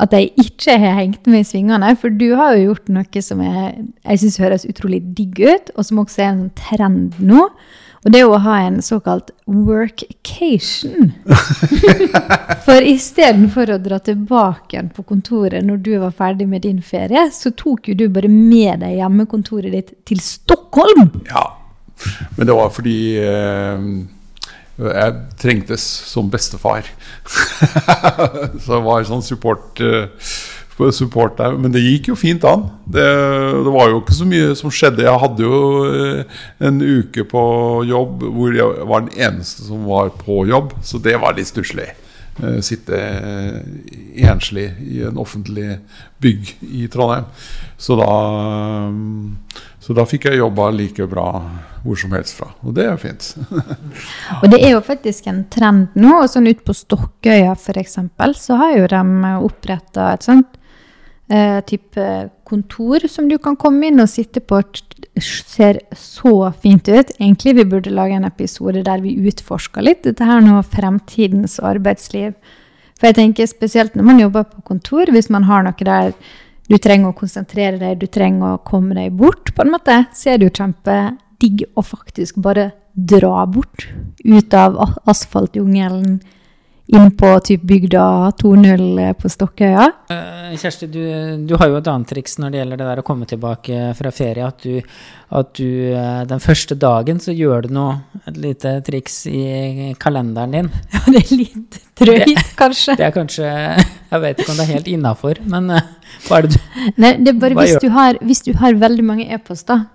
at 0.00 0.12
jeg 0.12 0.30
ikke 0.40 0.78
har 0.80 0.98
hengt 0.98 1.28
med 1.30 1.44
i 1.44 1.48
svingene. 1.48 1.92
For 1.98 2.12
du 2.12 2.34
har 2.38 2.56
jo 2.56 2.70
gjort 2.70 2.90
noe 2.92 3.22
som 3.24 3.42
jeg, 3.44 3.84
jeg 4.04 4.22
syns 4.22 4.40
høres 4.42 4.66
utrolig 4.68 5.02
digg 5.16 5.40
ut, 5.40 5.70
og 5.76 5.86
som 5.88 6.02
også 6.02 6.20
er 6.20 6.28
en 6.28 6.42
sånn 6.42 6.58
trend 6.58 7.22
nå. 7.24 7.46
Og 8.00 8.14
det 8.14 8.22
er 8.22 8.30
å 8.32 8.38
ha 8.40 8.54
en 8.64 8.78
såkalt 8.80 9.28
workcation. 9.44 11.10
for 12.66 12.80
istedenfor 12.80 13.74
å 13.74 13.80
dra 13.82 13.98
tilbake 14.00 14.76
igjen 14.76 14.88
på 14.96 15.04
kontoret 15.04 15.66
når 15.66 15.82
du 15.84 15.92
var 16.00 16.14
ferdig 16.16 16.48
med 16.48 16.64
din 16.64 16.80
ferie, 16.80 17.26
så 17.34 17.52
tok 17.52 17.90
jo 17.92 17.98
du 18.00 18.06
bare 18.12 18.30
med 18.32 18.80
deg 18.86 18.96
hjemmekontoret 19.02 19.76
ditt 19.76 19.92
til 20.08 20.22
Stockholm. 20.24 21.10
Ja, 21.28 21.44
men 22.38 22.48
det 22.48 22.56
var 22.56 22.72
fordi 22.72 22.96
eh, 23.20 23.84
jeg 24.88 25.16
trengtes 25.40 25.84
som 26.10 26.30
bestefar. 26.32 26.88
så 28.62 28.72
det 28.72 28.80
var 28.86 29.06
sånn 29.08 29.24
support, 29.24 29.80
uh, 29.82 30.08
support, 30.96 31.36
der. 31.38 31.56
Men 31.60 31.74
det 31.74 31.84
gikk 31.84 32.10
jo 32.12 32.18
fint 32.18 32.44
an. 32.48 32.68
Det, 32.86 33.04
det, 33.04 33.72
var 33.74 33.90
jo 33.92 34.00
ikke 34.00 34.16
så 34.16 34.28
mye 34.28 34.52
som 34.58 34.72
skjedde. 34.72 35.04
Jeg 35.06 35.22
hadde 35.24 35.46
jo 35.46 35.62
uh, 35.86 36.44
en 36.66 36.80
uke 36.80 37.26
på 37.28 37.42
jobb 37.88 38.24
hvor 38.28 38.56
jeg 38.56 38.86
var 38.90 39.06
den 39.06 39.16
eneste 39.28 39.66
som 39.68 39.84
var 39.88 40.14
på 40.22 40.44
jobb, 40.50 40.76
så 40.86 41.02
det 41.02 41.18
var 41.20 41.36
litt 41.36 41.50
stusslig. 41.50 41.90
Uh, 42.40 42.60
sitte 42.64 42.96
enslig 44.20 44.70
i 44.86 45.02
en 45.04 45.20
offentlig 45.20 45.80
bygg 46.24 46.54
i 46.64 46.86
Trondheim. 46.92 47.28
Så 47.80 47.96
da 48.00 48.12
så 49.90 49.94
da 49.98 50.04
fikk 50.06 50.28
jeg 50.28 50.38
jobba 50.38 50.68
like 50.70 51.02
bra 51.10 51.24
hvor 51.82 51.96
som 51.98 52.12
helst 52.14 52.36
fra. 52.38 52.52
Og 52.62 52.76
det 52.76 52.84
er 52.86 52.98
fint. 53.02 53.32
og 54.40 54.44
det 54.52 54.60
er 54.62 54.76
jo 54.76 54.82
faktisk 54.86 55.26
en 55.26 55.40
trend 55.50 55.96
nå. 55.98 56.12
og 56.20 56.28
sånn 56.30 56.46
Ute 56.46 56.62
på 56.62 56.76
Stokkøya 56.78 57.56
f.eks. 57.56 57.96
så 58.38 58.58
har 58.60 58.76
jo 58.76 58.84
de 58.92 59.32
oppretta 59.48 60.12
et 60.12 60.28
sånt 60.28 60.54
eh, 61.26 61.58
type 61.66 62.04
kontor 62.46 63.08
som 63.10 63.26
du 63.26 63.34
kan 63.42 63.58
komme 63.58 63.90
inn 63.90 63.98
og 63.98 64.06
sitte 64.12 64.38
på. 64.38 64.60
Ser 65.18 65.80
så 65.98 66.52
fint 66.62 66.86
ut. 66.86 67.10
Egentlig 67.18 67.56
vi 67.58 67.66
burde 67.72 67.90
lage 67.90 68.14
en 68.14 68.30
episode 68.30 68.84
der 68.86 69.02
vi 69.02 69.16
utforsker 69.26 69.88
litt 69.88 70.06
dette 70.06 70.22
her 70.22 70.38
nå, 70.44 70.60
fremtidens 70.70 71.58
arbeidsliv. 71.58 72.38
For 73.00 73.10
jeg 73.10 73.18
tenker 73.18 73.50
spesielt 73.50 73.98
når 73.98 74.06
man 74.06 74.22
jobber 74.22 74.46
på 74.52 74.62
kontor, 74.70 75.10
hvis 75.10 75.32
man 75.34 75.50
har 75.50 75.66
noe 75.66 75.90
der 75.90 76.14
du 76.70 76.78
trenger 76.78 77.10
å 77.10 77.18
konsentrere 77.18 77.80
deg, 77.80 77.98
du 77.98 78.06
trenger 78.06 78.54
å 78.54 78.62
komme 78.66 78.94
deg 78.94 79.16
bort, 79.18 79.50
på 79.54 79.64
en 79.64 79.72
måte, 79.74 80.04
så 80.14 80.32
er 80.32 80.38
det 80.38 80.50
jo 80.50 80.56
kjempedigg 80.60 81.64
å 81.74 81.82
faktisk 81.82 82.38
bare 82.44 82.70
dra 82.94 83.46
bort 83.50 83.88
ut 84.22 84.54
av 84.54 84.78
asfaltjungelen 85.10 86.20
inn 86.96 87.10
på 87.16 87.28
typ 87.46 87.62
bygda 87.62 88.04
2.0 88.40 89.12
på 89.20 89.30
Stokkøya. 89.30 89.86
Uh, 90.10 90.56
Kjersti, 90.58 90.88
du, 90.90 91.02
du, 91.46 91.54
har 91.60 91.70
jo 91.70 91.78
et 91.78 91.90
annet 91.90 92.10
triks 92.10 92.38
når 92.40 92.52
det 92.52 92.60
gjelder 92.60 92.80
det 92.80 92.88
der 92.88 93.02
å 93.02 93.04
komme 93.06 93.28
tilbake 93.30 93.90
fra 93.98 94.12
ferie. 94.14 94.46
At 94.46 94.64
du, 94.66 94.80
at 95.38 95.52
du 95.58 95.68
uh, 95.94 96.22
den 96.30 96.42
første 96.42 96.74
dagen 96.80 97.22
så 97.22 97.34
gjør 97.36 97.68
du 97.68 97.76
noe, 97.76 98.00
et 98.24 98.40
lite 98.40 98.74
triks 98.86 99.22
i 99.30 99.92
kalenderen 100.00 100.56
din. 100.56 100.72
Ja, 101.00 101.04
det 101.06 101.20
er 101.22 101.30
litt 101.32 101.78
drøyt, 101.96 102.50
kanskje. 102.58 102.94
Det 102.98 103.06
er 103.06 103.14
kanskje 103.14 103.46
Jeg 103.46 104.20
vet 104.24 104.42
ikke 104.42 104.52
om 104.52 104.58
det 104.58 104.66
er 104.66 104.74
helt 104.74 104.90
innafor, 104.90 105.40
men 105.48 105.70
hva 105.70 106.40
er 106.40 106.46
det 106.46 106.58
du 106.58 106.58
Nei, 107.00 107.14
det 107.22 107.32
er 107.32 107.38
bare 107.40 107.56
hvis 107.56 107.78
du, 107.80 107.88
har, 107.94 108.18
hvis 108.26 108.42
du, 108.44 108.50
har, 108.60 108.76
veldig 108.78 109.06
mange 109.06 109.26
e-poster 109.32 109.86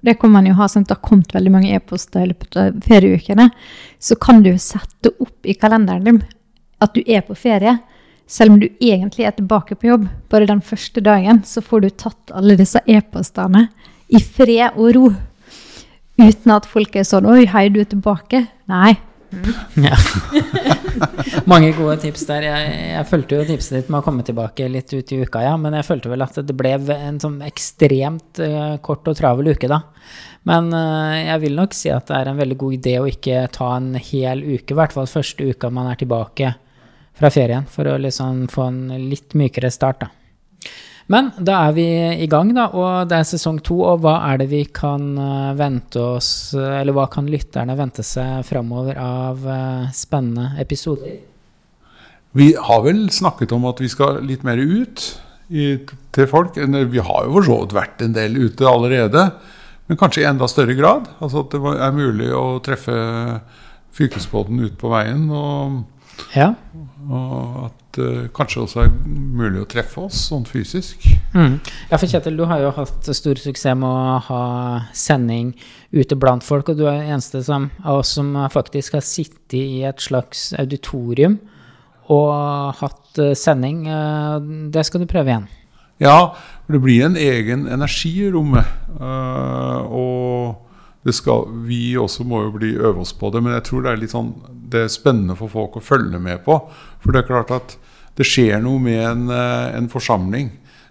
det 0.00 0.14
kan 0.20 0.32
man 0.32 0.46
jo 0.48 0.54
ha, 0.56 0.66
at 0.66 0.86
det 0.88 0.94
har 0.94 1.02
kommet 1.04 1.34
veldig 1.34 1.52
mange 1.52 1.72
e-poster 1.76 2.24
i 2.24 2.30
løpet 2.30 2.56
av 2.58 2.78
ferieukene. 2.86 3.48
Så 4.02 4.16
kan 4.20 4.40
du 4.44 4.52
sette 4.58 5.12
opp 5.20 5.46
i 5.46 5.56
kalenderen 5.58 6.06
din 6.06 6.22
at 6.82 6.94
du 6.96 7.02
er 7.06 7.22
på 7.26 7.36
ferie, 7.38 7.78
selv 8.26 8.54
om 8.54 8.60
du 8.62 8.68
egentlig 8.80 9.26
er 9.28 9.36
tilbake 9.36 9.76
på 9.78 9.90
jobb. 9.90 10.08
Bare 10.32 10.48
den 10.48 10.62
første 10.64 11.02
dagen 11.04 11.42
så 11.48 11.62
får 11.64 11.84
du 11.84 11.90
tatt 11.90 12.34
alle 12.34 12.56
disse 12.58 12.80
e-postene 12.86 13.66
i 14.12 14.20
fred 14.22 14.76
og 14.76 14.92
ro. 14.96 15.06
Uten 16.20 16.54
at 16.54 16.68
folk 16.68 16.96
er 16.96 17.08
sånn 17.08 17.26
'Oi, 17.28 17.46
hei, 17.48 17.68
du 17.72 17.80
er 17.80 17.88
tilbake'. 17.88 18.46
Nei. 18.70 18.96
Mm. 19.32 19.84
Ja. 19.88 19.96
Mange 21.52 21.72
gode 21.72 21.96
tips 22.02 22.26
der. 22.28 22.44
Jeg, 22.46 22.72
jeg 22.92 23.08
fulgte 23.08 23.38
jo 23.38 23.46
tipset 23.48 23.78
ditt 23.78 23.92
med 23.92 24.02
å 24.02 24.04
komme 24.04 24.24
tilbake 24.26 24.68
litt 24.68 24.92
ut 24.92 25.12
i 25.12 25.22
uka, 25.24 25.44
ja. 25.46 25.54
Men 25.60 25.76
jeg 25.78 25.88
følte 25.88 26.12
vel 26.12 26.24
at 26.24 26.36
det 26.36 26.56
ble 26.56 26.74
en 26.94 27.20
sånn 27.22 27.40
ekstremt 27.46 28.42
uh, 28.44 28.76
kort 28.84 29.08
og 29.08 29.16
travel 29.18 29.54
uke, 29.54 29.70
da. 29.72 29.80
Men 30.48 30.68
uh, 30.74 31.16
jeg 31.16 31.44
vil 31.46 31.56
nok 31.56 31.76
si 31.76 31.92
at 31.94 32.10
det 32.10 32.18
er 32.18 32.32
en 32.32 32.42
veldig 32.42 32.58
god 32.60 32.76
idé 32.76 32.98
å 33.00 33.08
ikke 33.08 33.46
ta 33.54 33.72
en 33.78 33.94
hel 33.96 34.44
uke, 34.44 34.74
i 34.74 34.78
hvert 34.78 34.94
fall 34.94 35.08
første 35.08 35.48
uka 35.48 35.72
man 35.72 35.88
er 35.92 36.00
tilbake 36.00 36.52
fra 37.22 37.30
ferien, 37.30 37.68
for 37.70 37.86
å 37.86 38.00
liksom 38.02 38.48
få 38.50 38.66
en 38.66 38.82
litt 39.06 39.36
mykere 39.38 39.70
start, 39.70 40.02
da. 40.02 40.10
Men 41.10 41.32
da 41.38 41.58
er 41.66 41.74
vi 41.76 41.86
i 42.24 42.28
gang, 42.30 42.52
da, 42.56 42.68
og 42.78 43.08
det 43.10 43.18
er 43.18 43.26
sesong 43.28 43.58
to. 43.64 43.80
Og 43.84 44.04
hva 44.04 44.14
er 44.30 44.38
det 44.40 44.48
vi 44.52 44.62
kan 44.72 45.02
eh, 45.18 45.50
vente 45.58 46.00
oss 46.00 46.54
Eller 46.54 46.94
hva 46.96 47.08
kan 47.10 47.26
lytterne 47.28 47.74
vente 47.76 48.04
seg 48.06 48.46
framover 48.46 49.00
av 49.02 49.42
eh, 49.42 49.90
spennende 49.96 50.54
episoder? 50.62 51.18
Vi 52.38 52.52
har 52.56 52.84
vel 52.86 53.04
snakket 53.12 53.52
om 53.52 53.66
at 53.68 53.82
vi 53.82 53.90
skal 53.92 54.22
litt 54.24 54.46
mer 54.46 54.62
ut 54.62 55.02
i, 55.52 55.82
til 56.16 56.30
folk. 56.30 56.56
Vi 56.56 57.02
har 57.04 57.26
jo 57.26 57.34
for 57.34 57.48
så 57.48 57.58
vidt 57.64 57.76
vært 57.76 58.06
en 58.06 58.14
del 58.16 58.38
ute 58.40 58.64
allerede, 58.64 59.26
men 59.90 59.98
kanskje 60.00 60.22
i 60.22 60.30
enda 60.30 60.48
større 60.48 60.78
grad. 60.78 61.10
Altså 61.20 61.42
at 61.42 61.52
det 61.52 61.74
er 61.74 61.98
mulig 61.98 62.30
å 62.32 62.46
treffe 62.64 62.94
fylkesbåten 63.92 64.62
ut 64.64 64.78
på 64.80 64.94
veien. 64.94 65.26
og 65.28 65.82
ja. 66.36 66.52
Og 67.10 67.64
at 67.66 67.78
det 67.96 68.08
uh, 68.08 68.28
kanskje 68.32 68.62
også 68.62 68.84
er 68.84 68.92
mulig 69.12 69.60
å 69.60 69.68
treffe 69.68 70.06
oss 70.06 70.20
sånn 70.30 70.46
fysisk. 70.48 71.04
Mm. 71.34 71.58
Ja, 71.90 71.98
for 71.98 72.08
Kjetil, 72.08 72.38
du 72.38 72.46
har 72.48 72.62
jo 72.62 72.72
hatt 72.76 73.10
stor 73.16 73.40
suksess 73.40 73.76
med 73.78 73.88
å 73.88 74.18
ha 74.28 74.44
sending 74.96 75.52
ute 75.92 76.16
blant 76.16 76.46
folk. 76.46 76.72
Og 76.72 76.80
du 76.80 76.86
er 76.86 77.02
den 77.02 77.12
eneste 77.16 77.42
som, 77.44 77.68
av 77.84 78.00
oss 78.00 78.14
som 78.16 78.32
faktisk 78.54 78.96
har 78.96 79.04
sittet 79.04 79.58
i 79.58 79.82
et 79.88 80.00
slags 80.00 80.52
auditorium 80.60 81.40
og 82.12 82.78
hatt 82.80 83.20
uh, 83.20 83.34
sending. 83.38 83.84
Uh, 83.88 84.70
det 84.72 84.86
skal 84.88 85.02
du 85.02 85.10
prøve 85.10 85.34
igjen. 85.34 85.50
Ja, 86.02 86.32
for 86.64 86.74
det 86.74 86.82
blir 86.82 87.04
en 87.06 87.16
egen 87.20 87.68
energi 87.70 88.14
i 88.24 88.30
rommet. 88.32 88.66
Uh, 88.98 89.84
og 89.92 91.12
skal, 91.14 91.46
vi 91.66 91.96
også 91.98 92.24
må 92.26 92.44
jo 92.46 92.56
bli 92.56 92.72
øve 92.78 93.02
oss 93.02 93.12
på 93.12 93.30
det, 93.34 93.42
men 93.42 93.56
jeg 93.56 93.66
tror 93.68 93.84
det 93.84 93.92
er 93.92 94.02
litt 94.02 94.14
sånn 94.14 94.32
det 94.72 94.84
er 94.86 94.92
spennende 94.92 95.36
for 95.38 95.52
folk 95.52 95.78
å 95.78 95.84
følge 95.84 96.20
med 96.22 96.42
på. 96.46 96.58
For 97.02 97.12
det 97.12 97.22
er 97.22 97.30
klart 97.30 97.54
at 97.54 97.76
det 98.18 98.28
skjer 98.28 98.60
noe 98.64 98.80
med 98.82 99.00
en, 99.00 99.24
eh, 99.32 99.76
en 99.78 99.88
forsamling 99.92 100.50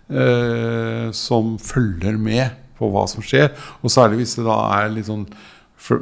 eh, 0.10 1.08
som 1.16 1.56
følger 1.62 2.18
med 2.18 2.58
på 2.80 2.90
hva 2.94 3.06
som 3.10 3.24
skjer. 3.26 3.52
Og 3.82 3.94
særlig 3.94 4.24
hvis 4.24 4.38
det 4.40 4.48
da 4.48 4.60
er 4.80 4.94
litt 4.94 5.10
sånn 5.10 5.28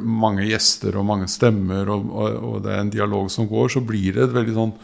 mange 0.04 0.44
gjester 0.44 0.96
og 1.00 1.06
mange 1.08 1.28
stemmer, 1.30 1.88
og, 1.88 2.08
og, 2.12 2.34
og, 2.44 2.56
det 2.64 2.72
er 2.74 2.82
en 2.82 2.92
dialog 2.92 3.30
som 3.32 3.48
går, 3.48 3.70
så 3.72 3.80
blir 3.84 4.16
det 4.18 4.28
veldig 4.34 4.56
sånn, 4.56 4.74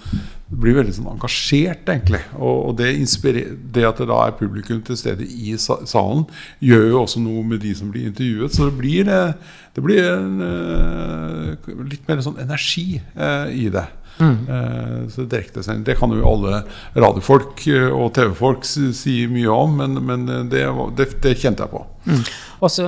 blir 0.47 0.77
veldig 0.79 0.95
sånn 0.95 1.11
engasjert, 1.11 1.89
egentlig. 1.91 2.21
Og, 2.39 2.77
det, 2.79 2.93
det, 2.95 3.83
at 3.89 3.99
det 3.99 4.07
da 4.07 4.21
er 4.23 4.39
publikum 4.39 4.79
til 4.87 4.99
stede 4.99 5.27
i 5.27 5.57
salen, 5.59 6.27
gjør 6.63 6.89
jo 6.93 7.03
også 7.03 7.23
noe 7.23 7.43
med 7.51 7.65
de 7.65 7.75
som 7.75 7.91
blir 7.91 8.07
intervjuet. 8.13 8.55
Så 8.55 8.69
det 8.69 8.77
blir, 8.79 9.11
eh, 9.11 9.33
det 9.75 9.83
blir 9.85 10.07
en, 10.13 10.37
eh, 10.47 11.71
litt 11.91 12.07
mer 12.07 12.23
sånn 12.23 12.39
energi 12.43 13.01
eh, 13.17 13.49
i 13.67 13.71
det. 13.75 13.89
Mm. 14.17 15.11
Så 15.13 15.27
direktesending 15.29 15.83
Det 15.85 15.99
kan 15.99 16.09
jo 16.09 16.23
alle 16.25 16.63
radiofolk 16.95 17.67
og 17.93 18.15
TV-folk 18.17 18.63
si 18.65 19.27
mye 19.29 19.51
om, 19.53 19.75
men, 19.77 19.99
men 20.09 20.25
det, 20.49 20.63
det, 20.97 21.07
det, 21.21 21.35
kjente 21.37 21.67
jeg 21.67 21.69
på. 21.75 21.83
Mm. 22.07 22.23
Og 22.65 22.73
så 22.73 22.87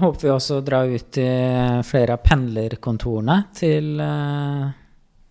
håper 0.00 0.24
vi 0.24 0.32
også 0.32 0.62
å 0.62 0.64
dra 0.64 0.80
ut 0.88 1.10
til 1.12 1.84
flere 1.84 2.16
av 2.16 2.24
pendlerkontorene 2.24 3.36
til 3.60 4.00
uh, 4.00 4.72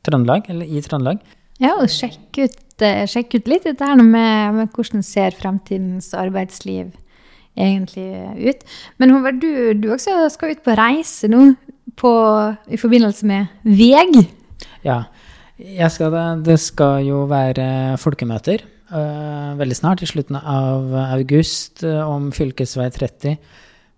Trøndelag, 0.06 0.54
eller 0.54 0.70
i 0.70 0.86
Trøndelag. 0.86 1.26
Ja, 1.64 1.78
og 1.80 1.88
sjekk 1.92 2.42
ut, 2.42 2.84
sjekk 3.08 3.38
ut 3.38 3.48
litt 3.48 3.68
dette 3.70 3.88
her 3.88 4.02
med, 4.02 4.58
med, 4.58 4.72
hvordan 4.76 5.06
ser 5.06 5.36
fremtidens 5.38 6.12
arbeidsliv 6.18 6.92
egentlig 7.56 8.08
ut. 8.50 8.64
Men 9.00 9.14
Håvard, 9.14 9.40
du, 9.40 9.72
du, 9.78 9.88
også 9.94 10.26
skal 10.34 10.56
ut 10.56 10.64
på 10.66 10.76
reise 10.78 11.30
nå 11.32 11.54
på, 12.00 12.12
i 12.68 12.80
forbindelse 12.82 13.30
med 13.30 13.52
VEG. 13.64 14.24
Ja, 14.84 15.04
skal 15.94 16.12
det. 16.44 16.60
Skal 16.60 17.06
jo 17.08 17.24
være 17.30 17.96
folkemøter 18.02 18.66
uh, 18.92 19.54
veldig 19.60 19.78
snart, 19.78 20.04
i 20.04 20.10
slutten 20.10 20.40
av 20.40 20.90
august, 21.14 21.84
om 21.86 22.32
om 22.32 22.32
fv. 22.34 22.90
30 22.98 23.38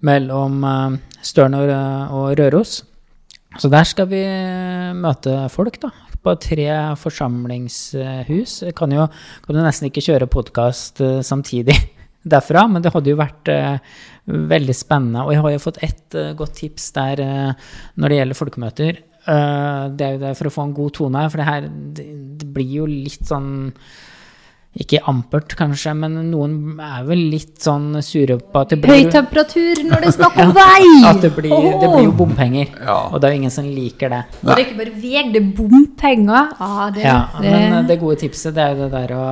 mellom 0.06 0.62
uh, 0.64 0.98
Støren 1.22 1.56
og, 1.58 2.36
Røros. 2.38 2.84
Så 3.58 3.72
der 3.72 3.88
skal 3.88 4.10
vi 4.12 4.22
møte 5.00 5.46
folk, 5.50 5.80
da. 5.82 5.94
På 6.26 6.34
tre 6.42 6.70
forsamlingshus. 6.98 8.64
Jeg 8.66 8.74
kan 8.78 8.94
jo, 8.94 9.06
kan 9.46 9.60
jo 9.60 9.66
nesten 9.66 9.92
ikke 9.92 10.04
kjøre 10.08 10.32
podkast 10.32 11.04
samtidig 11.28 11.78
derfra, 12.26 12.66
men 12.70 12.84
det 12.84 12.94
hadde 12.94 13.12
jo 13.14 13.20
vært 13.20 13.52
eh, 13.54 13.78
veldig 14.26 14.76
spennende. 14.76 15.26
Og 15.26 15.36
jeg 15.36 15.44
har 15.46 15.54
jo 15.54 15.66
fått 15.68 15.84
ett 15.86 16.18
eh, 16.18 16.34
godt 16.38 16.58
tips 16.62 16.90
der 16.98 17.22
eh, 17.22 17.70
når 18.02 18.12
det 18.12 18.20
gjelder 18.20 18.40
folkemøter. 18.42 19.04
Uh, 19.26 19.90
det 19.98 20.06
er 20.06 20.12
jo 20.14 20.20
det 20.22 20.32
for 20.38 20.46
å 20.46 20.54
få 20.54 20.64
en 20.68 20.74
god 20.78 20.92
tone 20.94 21.22
for 21.34 21.42
det 21.42 21.46
her 21.48 21.64
det, 21.98 22.04
det 22.38 22.50
blir 22.54 22.76
jo 22.76 22.84
litt 22.86 23.24
sånn 23.26 23.48
ikke 24.76 25.00
ampert, 25.08 25.54
kanskje, 25.56 25.94
men 25.96 26.18
noen 26.34 26.56
er 26.84 27.06
vel 27.08 27.22
litt 27.32 27.62
sånn 27.64 27.94
sure 28.04 28.36
på 28.40 28.60
at 28.60 28.74
det 28.74 28.80
Høy 28.82 28.90
blir 28.90 29.12
temperatur 29.14 29.80
når 29.88 30.02
det 30.04 30.10
er 30.10 30.16
snakk 30.18 30.36
om 30.44 30.52
vei! 30.58 30.90
At 31.08 31.22
det 31.24 31.32
blir, 31.38 31.54
det 31.80 31.88
blir 31.94 32.04
jo 32.10 32.12
bompenger. 32.20 32.74
Ja. 32.84 32.98
Og 33.08 33.22
det 33.22 33.30
er 33.30 33.36
jo 33.38 33.40
ingen 33.40 33.54
som 33.56 33.70
liker 33.72 34.12
det. 34.12 34.20
Og 34.44 34.50
det 34.52 34.58
er 34.58 34.64
ikke 34.66 34.80
bare 34.82 34.96
veg, 35.00 35.30
det 35.32 35.42
er 35.42 35.48
bompenger. 35.62 36.50
Ja, 36.60 36.90
det, 36.92 37.06
Ja, 37.08 37.16
det, 37.40 37.54
men 37.56 37.78
eh, 37.80 37.86
det 37.88 38.00
gode 38.04 38.20
tipset 38.20 38.56
det 38.58 38.66
er 38.66 38.76
jo 38.76 38.84
det 38.84 38.92
der 38.98 39.16
å, 39.16 39.24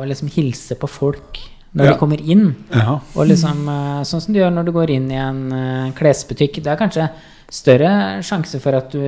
å 0.00 0.08
liksom 0.10 0.32
hilse 0.34 0.74
på 0.80 0.90
folk 0.90 1.38
når 1.74 1.84
Ja. 1.88 1.92
de 1.94 1.98
kommer 1.98 2.20
inn. 2.34 2.44
Ja. 2.74 2.98
Og 3.14 3.26
liksom, 3.30 3.62
eh, 3.70 4.02
sånn 4.06 4.20
som 4.26 4.34
du 4.34 4.40
gjør 4.42 4.52
når 4.58 4.66
du 4.68 4.72
går 4.74 4.90
inn 4.94 5.06
i 5.14 5.18
en 5.22 5.40
eh, 5.54 5.88
klesbutikk. 5.98 6.58
Det 6.62 6.70
er 6.74 6.82
kanskje 6.82 7.08
større 7.50 7.94
sjanse 8.26 8.58
for 8.62 8.74
at 8.78 8.90
du 8.94 9.00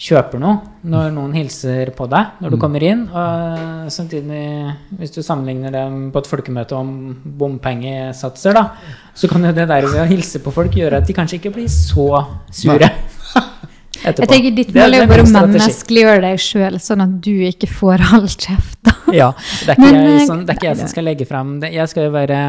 kjøper 0.00 0.40
noe 0.40 0.86
når 0.88 1.10
noen 1.12 1.34
hilser 1.36 1.90
på 1.96 2.06
deg 2.08 2.40
når 2.40 2.54
du 2.54 2.58
kommer 2.60 2.84
inn. 2.86 3.02
Og 3.12 3.90
samtidig, 3.92 4.44
hvis 4.96 5.12
du 5.12 5.20
sammenligner 5.20 5.74
dem 5.74 6.08
på 6.14 6.22
et 6.22 6.30
folkemøte 6.30 6.78
om 6.78 6.90
bompengesatser, 7.40 8.56
da, 8.56 8.64
så 9.14 9.28
kan 9.30 9.44
jo 9.44 9.52
det 9.56 9.68
der 9.68 9.88
ved 9.90 10.00
å 10.00 10.08
hilse 10.08 10.40
på 10.42 10.54
folk 10.54 10.76
gjøre 10.80 11.02
at 11.02 11.08
de 11.08 11.16
kanskje 11.16 11.40
ikke 11.40 11.54
blir 11.58 11.68
så 11.72 12.08
sure. 12.48 12.88
etterpå. 14.00 14.24
jeg 14.24 14.32
tenker 14.32 14.56
ditt 14.56 14.72
mål 14.74 14.86
er 14.86 14.94
det 14.94 15.02
jo 15.02 15.10
bare 15.12 15.26
å 15.26 15.30
menneskeliggjøre 15.34 16.24
deg 16.24 16.42
sjøl, 16.46 16.80
sånn 16.80 17.04
at 17.04 17.18
du 17.26 17.34
ikke 17.50 17.68
får 17.70 18.06
all 18.14 18.28
kjeft. 18.30 18.94
Ja, 19.20 19.32
det 19.66 19.74
er 19.74 19.80
Men, 19.82 19.98
jeg, 19.98 20.28
sånn, 20.28 20.44
det 20.46 20.54
er 20.54 20.60
ikke 20.60 20.68
jeg 20.70 20.80
som 20.80 20.90
skal 20.92 21.06
legge 21.08 21.26
fram 21.28 21.58
det. 21.62 21.72
Jeg 21.74 21.90
skal 21.90 22.08
jo 22.08 22.14
være 22.14 22.40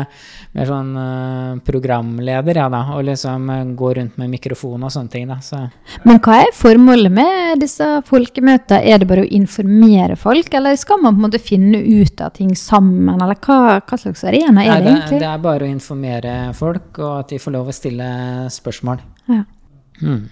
mer 0.51 0.67
sånn 0.67 0.89
eh, 0.99 1.59
programleder, 1.67 2.59
ja 2.59 2.67
da, 2.71 2.81
og 2.97 3.05
liksom 3.07 3.47
eh, 3.53 3.61
gå 3.79 3.91
rundt 3.97 4.17
med 4.19 4.31
mikrofon 4.33 4.83
og 4.83 4.91
sånne 4.93 5.13
ting, 5.13 5.29
da. 5.31 5.39
Så 5.43 5.61
Men 6.07 6.19
hva 6.23 6.41
er 6.43 6.51
formålet 6.55 7.13
med 7.15 7.63
disse 7.63 7.87
folkemøtene? 8.09 8.81
Er 8.83 9.01
det 9.01 9.07
bare 9.09 9.23
å 9.25 9.31
informere 9.31 10.17
folk, 10.19 10.51
eller 10.59 10.75
skal 10.79 10.99
man 11.03 11.15
på 11.15 11.23
en 11.23 11.27
måte 11.29 11.43
finne 11.43 11.79
ut 11.79 12.23
av 12.23 12.35
ting 12.35 12.51
sammen, 12.59 13.15
eller 13.15 13.39
hva, 13.39 13.79
hva 13.79 14.01
slags 14.01 14.25
arena 14.27 14.65
er 14.65 14.73
Nei, 14.73 14.75
det 14.75 14.83
det, 14.83 14.97
egentlig? 14.97 15.23
det 15.23 15.31
er 15.31 15.47
bare 15.47 15.67
å 15.67 15.71
informere 15.71 16.35
folk, 16.57 16.91
og 16.99 17.15
at 17.21 17.31
de 17.31 17.41
får 17.41 17.57
lov 17.57 17.71
å 17.71 17.75
stille 17.75 18.11
spørsmål. 18.51 19.01
Ja. 19.31 19.43
Mm. 20.01 20.23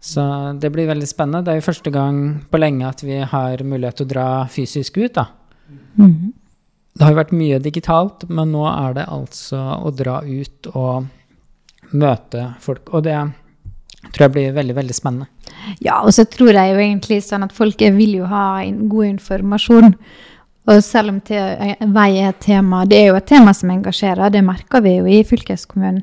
Så 0.00 0.22
det 0.60 0.70
blir 0.70 0.86
veldig 0.86 1.08
spennende. 1.10 1.42
Det 1.44 1.52
er 1.52 1.60
jo 1.60 1.68
første 1.68 1.90
gang 1.90 2.20
på 2.50 2.60
lenge 2.60 2.86
at 2.86 3.02
vi 3.02 3.18
har 3.18 3.64
mulighet 3.66 3.98
til 3.98 4.06
å 4.06 4.12
dra 4.12 4.28
fysisk 4.50 5.00
ut, 5.02 5.14
da. 5.18 5.26
Mhm. 5.96 6.32
Det 6.98 7.04
har 7.04 7.12
jo 7.12 7.18
vært 7.20 7.36
mye 7.38 7.58
digitalt, 7.62 8.24
men 8.28 8.50
nå 8.50 8.64
er 8.66 8.94
det 8.94 9.04
altså 9.06 9.58
å 9.86 9.90
dra 9.94 10.18
ut 10.26 10.66
og 10.74 11.06
møte 11.94 12.54
folk. 12.60 12.90
Og 12.92 13.04
det 13.04 13.14
tror 14.12 14.24
jeg 14.24 14.32
blir 14.34 14.56
veldig, 14.56 14.74
veldig 14.74 14.96
spennende. 14.96 15.28
Ja, 15.78 16.00
og 16.02 16.10
så 16.16 16.24
tror 16.26 16.50
jeg 16.56 16.72
jo 16.72 16.80
egentlig 16.82 17.20
sånn 17.22 17.46
at 17.46 17.54
folk 17.54 17.78
vil 17.78 18.16
jo 18.18 18.26
ha 18.26 18.64
god 18.66 19.06
informasjon. 19.12 19.94
Og 20.68 20.82
selv 20.84 21.14
om 21.14 21.20
vei 21.94 22.08
er 22.18 22.32
et 22.32 22.40
tema, 22.44 22.82
det 22.84 22.98
er 22.98 23.06
jo 23.12 23.20
et 23.20 23.28
tema 23.30 23.54
som 23.54 23.70
engasjerer, 23.70 24.32
det 24.34 24.42
merker 24.44 24.82
vi 24.84 24.98
jo 24.98 25.06
i 25.06 25.22
fylkeskommunen 25.24 26.02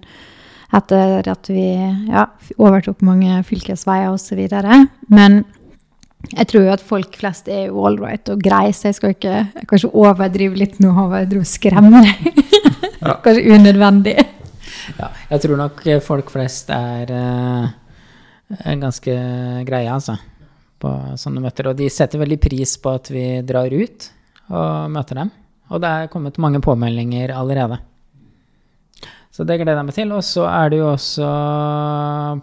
etter 0.73 1.27
at 1.29 1.51
vi 1.51 1.67
ja, 2.09 2.25
overtok 2.57 3.03
mange 3.05 3.41
fylkesveier 3.47 4.13
osv. 4.13 4.41
Men 5.13 5.43
jeg 6.31 6.49
tror 6.49 6.65
jo 6.65 6.73
at 6.73 6.83
folk 6.83 7.17
flest 7.19 7.49
er 7.51 7.67
jo 7.67 7.85
all 7.85 7.99
right 8.01 8.29
og 8.33 8.41
greie, 8.41 8.73
så 8.73 8.89
jeg 8.89 8.97
skal 8.97 9.13
ikke 9.13 9.35
jeg 9.43 9.69
kan 9.69 9.87
overdrive 9.91 10.57
litt 10.57 10.79
nå 10.81 10.93
overdrive 11.05 11.45
og 11.45 11.49
skremme 11.49 12.01
deg. 12.05 12.43
Kanskje 13.25 13.53
unødvendig. 13.53 14.17
Ja, 14.95 15.09
jeg 15.31 15.41
tror 15.43 15.59
nok 15.59 15.81
folk 16.05 16.29
flest 16.33 16.69
er 16.73 17.11
eh, 17.13 17.73
er 18.53 18.81
ganske 18.81 19.15
greie, 19.65 19.89
altså, 19.89 20.17
på 20.81 20.91
sånne 21.19 21.43
møter. 21.43 21.71
Og 21.71 21.79
de 21.79 21.89
setter 21.93 22.21
veldig 22.21 22.39
pris 22.41 22.75
på 22.81 22.93
at 22.97 23.09
vi 23.13 23.25
drar 23.47 23.73
ut 23.73 24.09
og 24.53 24.93
møter 24.93 25.21
dem. 25.21 25.31
Og 25.73 25.81
det 25.81 25.89
er 25.89 26.11
kommet 26.13 26.37
mange 26.41 26.61
påmeldinger 26.61 27.33
allerede. 27.33 27.79
Så 29.35 29.43
det 29.43 29.57
gleder 29.59 29.81
jeg 29.81 29.87
meg 29.89 29.95
til. 29.97 30.13
Og 30.15 30.23
så 30.23 30.45
er 30.47 30.71
det 30.71 30.79
jo 30.79 30.91
også 30.93 31.29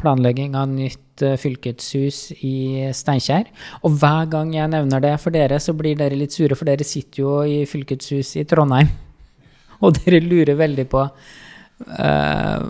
planlegging 0.02 0.56
av 0.60 0.68
nytt 0.68 1.24
eh, 1.24 1.38
fylkeshus 1.40 2.18
i 2.44 2.56
Steinkjer. 2.92 3.48
Og 3.80 3.96
hver 4.02 4.28
gang 4.34 4.52
jeg 4.52 4.68
nevner 4.74 5.00
det 5.00 5.14
for 5.22 5.32
dere, 5.32 5.60
så 5.62 5.72
blir 5.76 5.96
dere 5.96 6.18
litt 6.20 6.36
sure, 6.36 6.58
for 6.58 6.68
dere 6.68 6.84
sitter 6.84 7.24
jo 7.24 7.38
i 7.48 7.62
fylkeshus 7.68 8.34
i 8.42 8.44
Trondheim. 8.48 8.92
Og 9.82 9.96
dere 10.02 10.20
lurer 10.20 10.54
veldig 10.58 10.84
på 10.92 11.00
uh, 11.02 12.60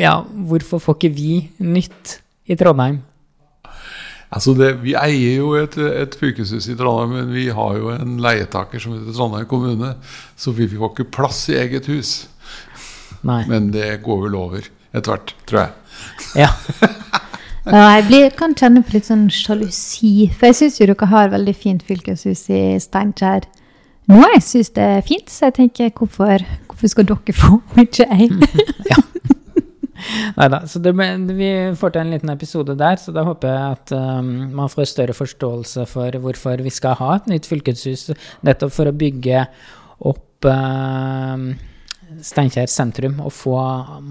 Ja, 0.00 0.14
hvorfor 0.48 0.80
får 0.82 0.96
ikke 0.96 1.12
vi 1.14 1.32
nytt 1.60 2.16
i 2.48 2.56
Trondheim? 2.58 3.02
Altså 4.32 4.54
det, 4.56 4.72
vi 4.80 4.94
eier 4.96 5.42
jo 5.42 5.52
et, 5.60 5.76
et 5.76 6.14
fylkeshus 6.16 6.70
i 6.72 6.76
Trondheim, 6.78 7.18
men 7.18 7.32
vi 7.36 7.50
har 7.52 7.76
jo 7.76 7.92
en 7.92 8.16
leietaker 8.24 8.80
som 8.80 8.96
heter 8.96 9.12
Trondheim 9.12 9.44
kommune, 9.50 9.92
så 10.40 10.56
vi 10.56 10.70
får 10.72 10.94
ikke 10.94 11.12
plass 11.20 11.44
i 11.52 11.60
eget 11.60 11.92
hus. 11.92 12.14
Nei. 13.28 13.42
Men 13.50 13.70
det 13.74 13.94
går 14.04 14.24
vel 14.26 14.38
over 14.38 14.68
etter 14.92 15.14
hvert, 15.14 15.34
tror 15.48 15.64
jeg. 15.64 15.72
Ja. 16.44 16.52
Ja, 17.62 17.92
jeg 17.94 18.06
blir, 18.08 18.24
kan 18.34 18.56
kjenne 18.58 18.80
på 18.82 18.96
litt 18.96 19.06
sånn 19.06 19.28
sjalusi, 19.30 20.26
for 20.34 20.50
jeg 20.50 20.56
syns 20.58 20.80
jo 20.80 20.88
dere 20.90 21.06
har 21.12 21.28
veldig 21.30 21.52
fint 21.54 21.84
fylkeshus 21.86 22.48
i 22.50 22.62
Steinkjer. 22.82 23.46
Nå 24.10 24.18
jeg 24.18 24.42
syns 24.42 24.72
det 24.74 24.86
er 24.96 25.04
fint, 25.06 25.30
så 25.30 25.46
jeg 25.46 25.54
tenker 25.60 25.92
hvorfor, 25.94 26.42
hvorfor 26.66 26.90
skal 26.90 27.06
dere 27.06 27.36
få, 27.38 27.60
og 27.62 27.78
ikke 27.84 28.08
jeg? 28.10 28.34
Nei 30.36 30.48
da. 30.50 30.62
Så 30.66 30.82
det, 30.82 30.90
vi 31.38 31.50
får 31.78 31.94
til 31.94 32.02
en 32.02 32.12
liten 32.16 32.32
episode 32.34 32.74
der, 32.78 32.98
så 32.98 33.14
da 33.14 33.22
håper 33.28 33.52
jeg 33.52 33.76
at 33.76 33.94
um, 33.94 34.32
man 34.58 34.72
får 34.72 34.90
større 34.90 35.14
forståelse 35.14 35.86
for 35.90 36.18
hvorfor 36.24 36.64
vi 36.66 36.72
skal 36.74 36.98
ha 36.98 37.14
et 37.20 37.30
nytt 37.30 37.46
fylkeshus. 37.46 38.08
Nettopp 38.42 38.74
for 38.74 38.90
å 38.90 38.96
bygge 38.96 39.46
opp 40.10 40.50
um, 40.50 41.52
Steinkjer 42.22 42.68
sentrum 42.70 43.20
og 43.24 43.32
få 43.34 43.56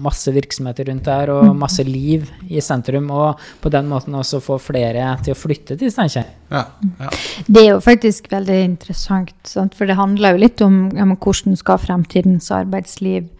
masse 0.02 0.32
virksomheter 0.34 0.88
rundt 0.90 1.06
der 1.06 1.30
og 1.34 1.50
masse 1.56 1.84
liv 1.86 2.26
i 2.48 2.60
sentrum. 2.64 3.10
Og 3.14 3.40
på 3.62 3.70
den 3.72 3.88
måten 3.90 4.16
også 4.18 4.40
få 4.42 4.58
flere 4.62 5.12
til 5.24 5.36
å 5.36 5.38
flytte 5.38 5.76
til 5.80 5.92
Steinkjer. 5.92 6.26
Ja, 6.52 6.64
ja. 6.98 7.12
Det 7.46 7.62
er 7.62 7.68
jo 7.70 7.78
faktisk 7.84 8.30
veldig 8.32 8.58
interessant, 8.64 9.36
sant? 9.48 9.76
for 9.78 9.88
det 9.88 9.98
handler 10.00 10.34
jo 10.34 10.42
litt 10.42 10.64
om 10.64 10.82
ja, 10.96 11.06
men 11.06 11.16
hvordan 11.16 11.56
skal 11.58 11.80
fremtidens 11.82 12.50
arbeidsliv 12.54 13.30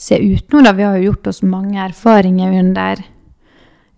se 0.00 0.20
ut 0.20 0.52
nå. 0.52 0.62
Da? 0.64 0.74
Vi 0.76 0.86
har 0.86 0.98
jo 0.98 1.10
gjort 1.10 1.32
oss 1.32 1.42
mange 1.46 1.80
erfaringer 1.82 2.54
under, 2.60 3.02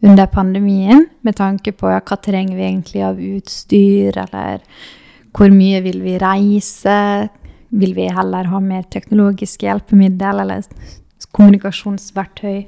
under 0.03 0.33
pandemien 0.33 1.07
med 1.23 1.39
tanke 1.39 1.75
på 1.77 1.93
ja, 1.93 2.01
hva 2.01 2.19
trenger 2.23 2.59
vi 2.59 2.67
egentlig 2.71 3.07
av 3.07 3.23
utstyr, 3.23 4.19
eller 4.27 4.65
hvor 5.33 5.53
mye 5.53 5.81
vil 5.85 6.03
vi 6.05 6.19
reise? 6.21 6.99
Vil 7.73 7.95
vi 7.97 8.09
heller 8.13 8.45
ha 8.53 8.61
mer 8.61 8.83
teknologiske 8.93 9.65
hjelpemiddel 9.67 10.43
eller 10.45 10.63
kommunikasjonsverktøy? 11.33 12.67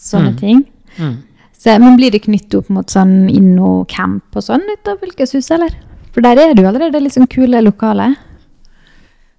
Sånne 0.00 0.32
Mm. 0.32 0.38
ting. 0.38 0.64
Mm. 0.98 1.16
Så, 1.52 1.78
men 1.78 1.96
blir 1.96 2.10
det 2.10 2.22
knyttet 2.24 2.54
opp 2.54 2.68
mot 2.70 2.86
sånn 2.86 3.28
InnoCamp 3.28 4.36
og 4.36 4.42
sånn 4.42 4.62
ut 4.72 4.88
av 4.88 4.98
fylkeshuset, 5.02 5.50
eller? 5.58 5.74
For 6.12 6.20
der 6.22 6.38
er 6.38 6.54
det 6.54 6.62
jo 6.64 6.68
allerede 6.70 7.00
litt 7.02 7.12
sånn 7.12 7.28
kule 7.28 7.60
lokaler. 7.62 8.16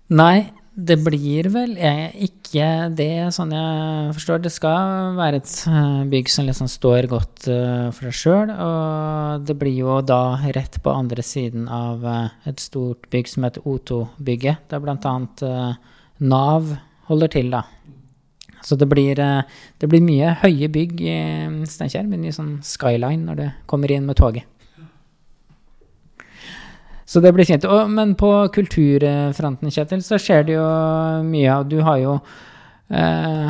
Nei, 0.10 0.52
det 0.72 0.96
blir 1.04 1.50
vel 1.52 1.74
ikke 1.76 2.68
det, 2.96 3.34
sånn 3.36 3.52
jeg 3.52 4.14
forstår. 4.16 4.40
Det 4.40 4.52
skal 4.56 5.18
være 5.18 5.42
et 5.42 5.56
eh, 5.68 6.04
bygg 6.14 6.32
som 6.32 6.48
liksom 6.48 6.70
står 6.72 7.10
godt 7.12 7.50
eh, 7.52 7.90
for 7.92 8.08
seg 8.08 8.16
sjøl. 8.16 8.54
Og 8.56 9.44
det 9.48 9.58
blir 9.60 9.76
jo 9.82 9.98
da 10.08 10.40
rett 10.56 10.80
på 10.84 10.94
andre 10.96 11.26
siden 11.26 11.68
av 11.68 12.06
eh, 12.08 12.32
et 12.54 12.64
stort 12.64 13.10
bygg 13.12 13.28
som 13.28 13.48
heter 13.48 13.68
O2-bygget, 13.68 14.64
der 14.72 14.84
bl.a. 14.84 15.16
Nav 16.22 16.72
holder 17.12 17.36
til, 17.36 17.52
da. 17.52 17.66
Så 18.64 18.78
det 18.78 18.88
blir, 18.88 19.18
det 19.18 19.90
blir 19.90 20.04
mye 20.06 20.36
høye 20.44 20.70
bygg 20.72 21.02
i 21.02 21.20
Steinkjer. 21.68 22.08
Mye 22.08 22.32
sånn 22.36 22.60
skyline 22.64 23.26
når 23.26 23.42
du 23.42 23.48
kommer 23.68 23.92
inn 23.92 24.06
med 24.08 24.22
toget. 24.22 24.51
Så 27.12 27.20
det 27.20 27.34
blir 27.36 27.48
fint. 27.48 27.66
Og, 27.68 27.90
men 27.92 28.14
på 28.20 28.30
kulturfronten, 28.56 29.72
Kjetil, 29.74 30.04
så 30.06 30.20
skjer 30.22 30.46
det 30.48 30.56
jo 30.56 30.68
mye. 31.28 31.58
Og 31.58 31.72
du 31.72 31.82
har 31.84 31.98
jo 32.00 32.14
eh, 32.88 33.50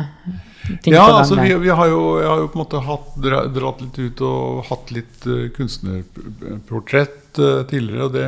ting 0.82 0.96
Ja, 0.96 1.04
på 1.04 1.12
gang 1.12 1.18
altså 1.20 1.38
vi, 1.38 1.52
vi 1.62 1.70
har 1.70 1.92
jo, 1.92 2.00
jeg 2.18 2.30
har 2.32 2.42
jo 2.42 2.48
på 2.50 2.58
en 2.58 2.64
måte 2.64 2.82
hatt, 2.88 3.12
dratt 3.54 3.84
litt 3.84 4.00
ut 4.00 4.24
og 4.26 4.64
hatt 4.66 4.90
litt 4.96 5.28
uh, 5.30 5.44
kunstnerportrett 5.54 7.38
uh, 7.38 7.62
tidligere, 7.70 8.08
og 8.08 8.18
det 8.18 8.26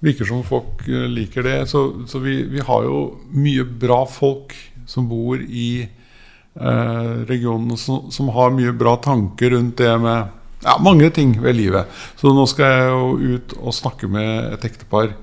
virker 0.00 0.24
som 0.24 0.44
folk 0.46 0.86
eh, 0.88 1.06
liker 1.10 1.44
det. 1.44 1.58
Så, 1.68 2.06
så 2.08 2.18
vi, 2.18 2.42
vi 2.48 2.62
har 2.64 2.84
jo 2.86 3.00
mye 3.36 3.64
bra 3.64 4.02
folk 4.08 4.54
som 4.88 5.08
bor 5.10 5.40
i 5.40 5.82
eh, 5.84 7.12
regionen, 7.28 7.76
som, 7.78 8.08
som 8.10 8.30
har 8.34 8.54
mye 8.56 8.72
bra 8.72 8.96
tanker 9.04 9.54
rundt 9.54 9.78
det 9.78 9.92
med 10.02 10.36
ja, 10.64 10.76
mange 10.82 11.10
ting 11.16 11.34
ved 11.42 11.56
livet. 11.56 11.88
Så 12.20 12.32
nå 12.36 12.44
skal 12.50 12.70
jeg 12.74 12.88
jo 12.92 13.34
ut 13.36 13.54
og 13.60 13.74
snakke 13.76 14.08
med 14.10 14.54
et 14.58 14.64
ektepar. 14.70 15.14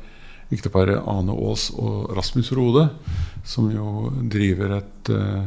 Ekteparet 0.54 1.02
Ane 1.12 1.34
Aas 1.36 1.68
og 1.76 2.14
Rasmus 2.16 2.54
Rode, 2.56 2.86
som 3.44 3.66
jo 3.74 4.08
driver 4.32 4.78
et 4.78 5.10
uh, 5.12 5.42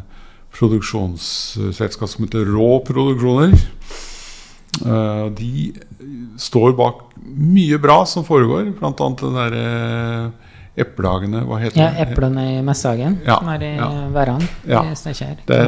produksjonsselskap 0.52 2.08
som 2.10 2.26
heter 2.26 2.44
Rå 2.52 2.82
Produksjoner. 2.84 3.54
Uh, 4.84 5.30
de 5.34 5.70
står 6.38 6.74
bak 6.78 7.00
mye 7.24 7.78
bra 7.82 8.02
som 8.06 8.26
foregår, 8.28 8.68
bl.a. 8.76 8.92
det 8.92 9.30
derre 9.38 9.64
uh, 10.28 10.50
Eplehagene, 10.80 11.40
hva 11.48 11.56
heter 11.60 11.80
Ja, 11.80 11.88
det? 11.96 12.04
Eplene 12.12 12.44
i 12.54 12.60
Messhagen, 12.64 13.16
Ja, 13.26 13.40
som 13.40 13.48
er 13.52 13.64
i 13.66 13.72
ja. 13.74 13.88
Verran 14.14 14.44
Ja. 14.68 14.84
i 14.86 14.94
Steinkjer. 14.96 15.40
Det, 15.48 15.58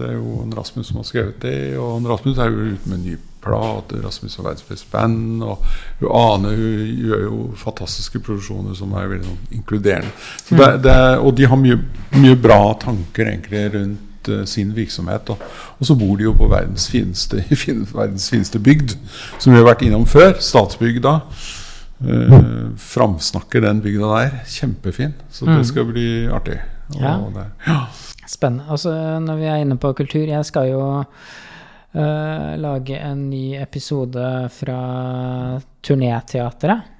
det 0.00 0.08
er 0.08 0.16
jo 0.16 0.40
en 0.42 0.52
Rasmus 0.56 0.88
som 0.90 0.98
har 0.98 1.06
skrevet 1.08 1.38
det, 1.44 1.54
og 1.78 2.00
en 2.00 2.08
Rasmus 2.10 2.40
er 2.42 2.50
jo 2.50 2.72
ute 2.74 2.90
med 2.90 2.98
en 2.98 3.06
ny 3.06 3.14
plate. 3.42 3.98
Rasmus 4.04 4.38
verdens 4.38 4.62
beste 4.68 4.86
band, 4.92 5.42
og 5.42 5.64
hun 6.00 6.08
Ane 6.14 6.52
hun 6.56 6.94
gjør 7.08 7.22
jo 7.26 7.40
fantastiske 7.58 8.20
produksjoner 8.22 8.74
som 8.78 8.94
er 8.98 9.10
veldig 9.10 9.28
sånn 9.28 9.58
inkluderende. 9.58 10.12
Så 10.46 10.56
det, 10.60 10.70
det, 10.86 10.96
og 11.18 11.34
de 11.38 11.48
har 11.50 11.60
mye, 11.60 11.78
mye 12.22 12.38
bra 12.38 12.60
tanker 12.82 13.28
egentlig 13.32 13.64
rundt 13.74 14.28
eh, 14.32 14.44
sin 14.48 14.70
virksomhet. 14.76 15.30
Og, 15.34 15.42
og 15.78 15.86
så 15.90 15.96
bor 15.98 16.16
de 16.20 16.28
jo 16.28 16.34
på 16.38 16.48
verdens 16.52 16.86
fineste, 16.92 17.42
fin, 17.64 17.82
verdens 17.92 18.30
fineste 18.32 18.58
bygd, 18.62 18.94
som 19.38 19.52
vi 19.52 19.58
har 19.60 19.68
vært 19.72 19.82
innom 19.88 20.06
før. 20.06 20.38
Statsbygda. 20.42 21.18
Uh, 22.02 22.72
framsnakker 22.82 23.62
den 23.62 23.78
bygda 23.84 24.08
der. 24.16 24.32
Kjempefin. 24.50 25.12
Så 25.30 25.46
det 25.46 25.54
Mm. 25.60 25.64
skal 25.64 25.84
bli 25.86 26.06
artig. 26.34 26.56
Og 26.96 27.00
Ja. 27.00 27.18
ja. 27.66 27.76
Spennende. 28.26 28.64
Altså, 28.70 28.90
når 29.20 29.36
vi 29.36 29.44
er 29.44 29.56
inne 29.62 29.76
på 29.78 29.92
kultur 29.92 30.26
Jeg 30.26 30.44
skal 30.44 30.70
jo 30.70 31.04
eh, 31.94 32.50
lage 32.60 32.98
en 32.98 33.28
ny 33.30 33.54
episode 33.60 34.26
fra 34.52 34.80
Turnéteatret. 35.84 36.90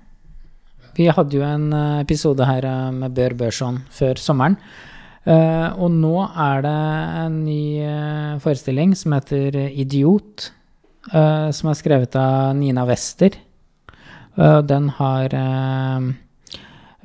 Vi 0.97 1.09
hadde 1.09 1.39
jo 1.39 1.45
en 1.47 1.69
eh, 1.73 2.01
episode 2.05 2.47
her 2.49 2.67
eh, 2.69 2.89
med 2.95 3.15
Bør 3.17 3.37
Børson 3.45 3.83
før 3.93 4.21
sommeren. 4.21 4.59
Uh, 5.23 5.71
og 5.79 5.93
nå 5.95 6.17
er 6.19 6.65
det 6.65 6.79
en 7.21 7.35
ny 7.45 8.39
forestilling 8.43 8.91
som 8.99 9.13
heter 9.15 9.55
Idiot. 9.71 10.49
uh, 11.15 11.47
som 11.55 11.71
er 11.71 11.79
skrevet 11.79 12.17
av 12.19 12.57
Nina 12.59 12.83
Wester. 12.89 13.31
Uh, 14.35 14.59
den 14.67 14.89
har 14.99 15.31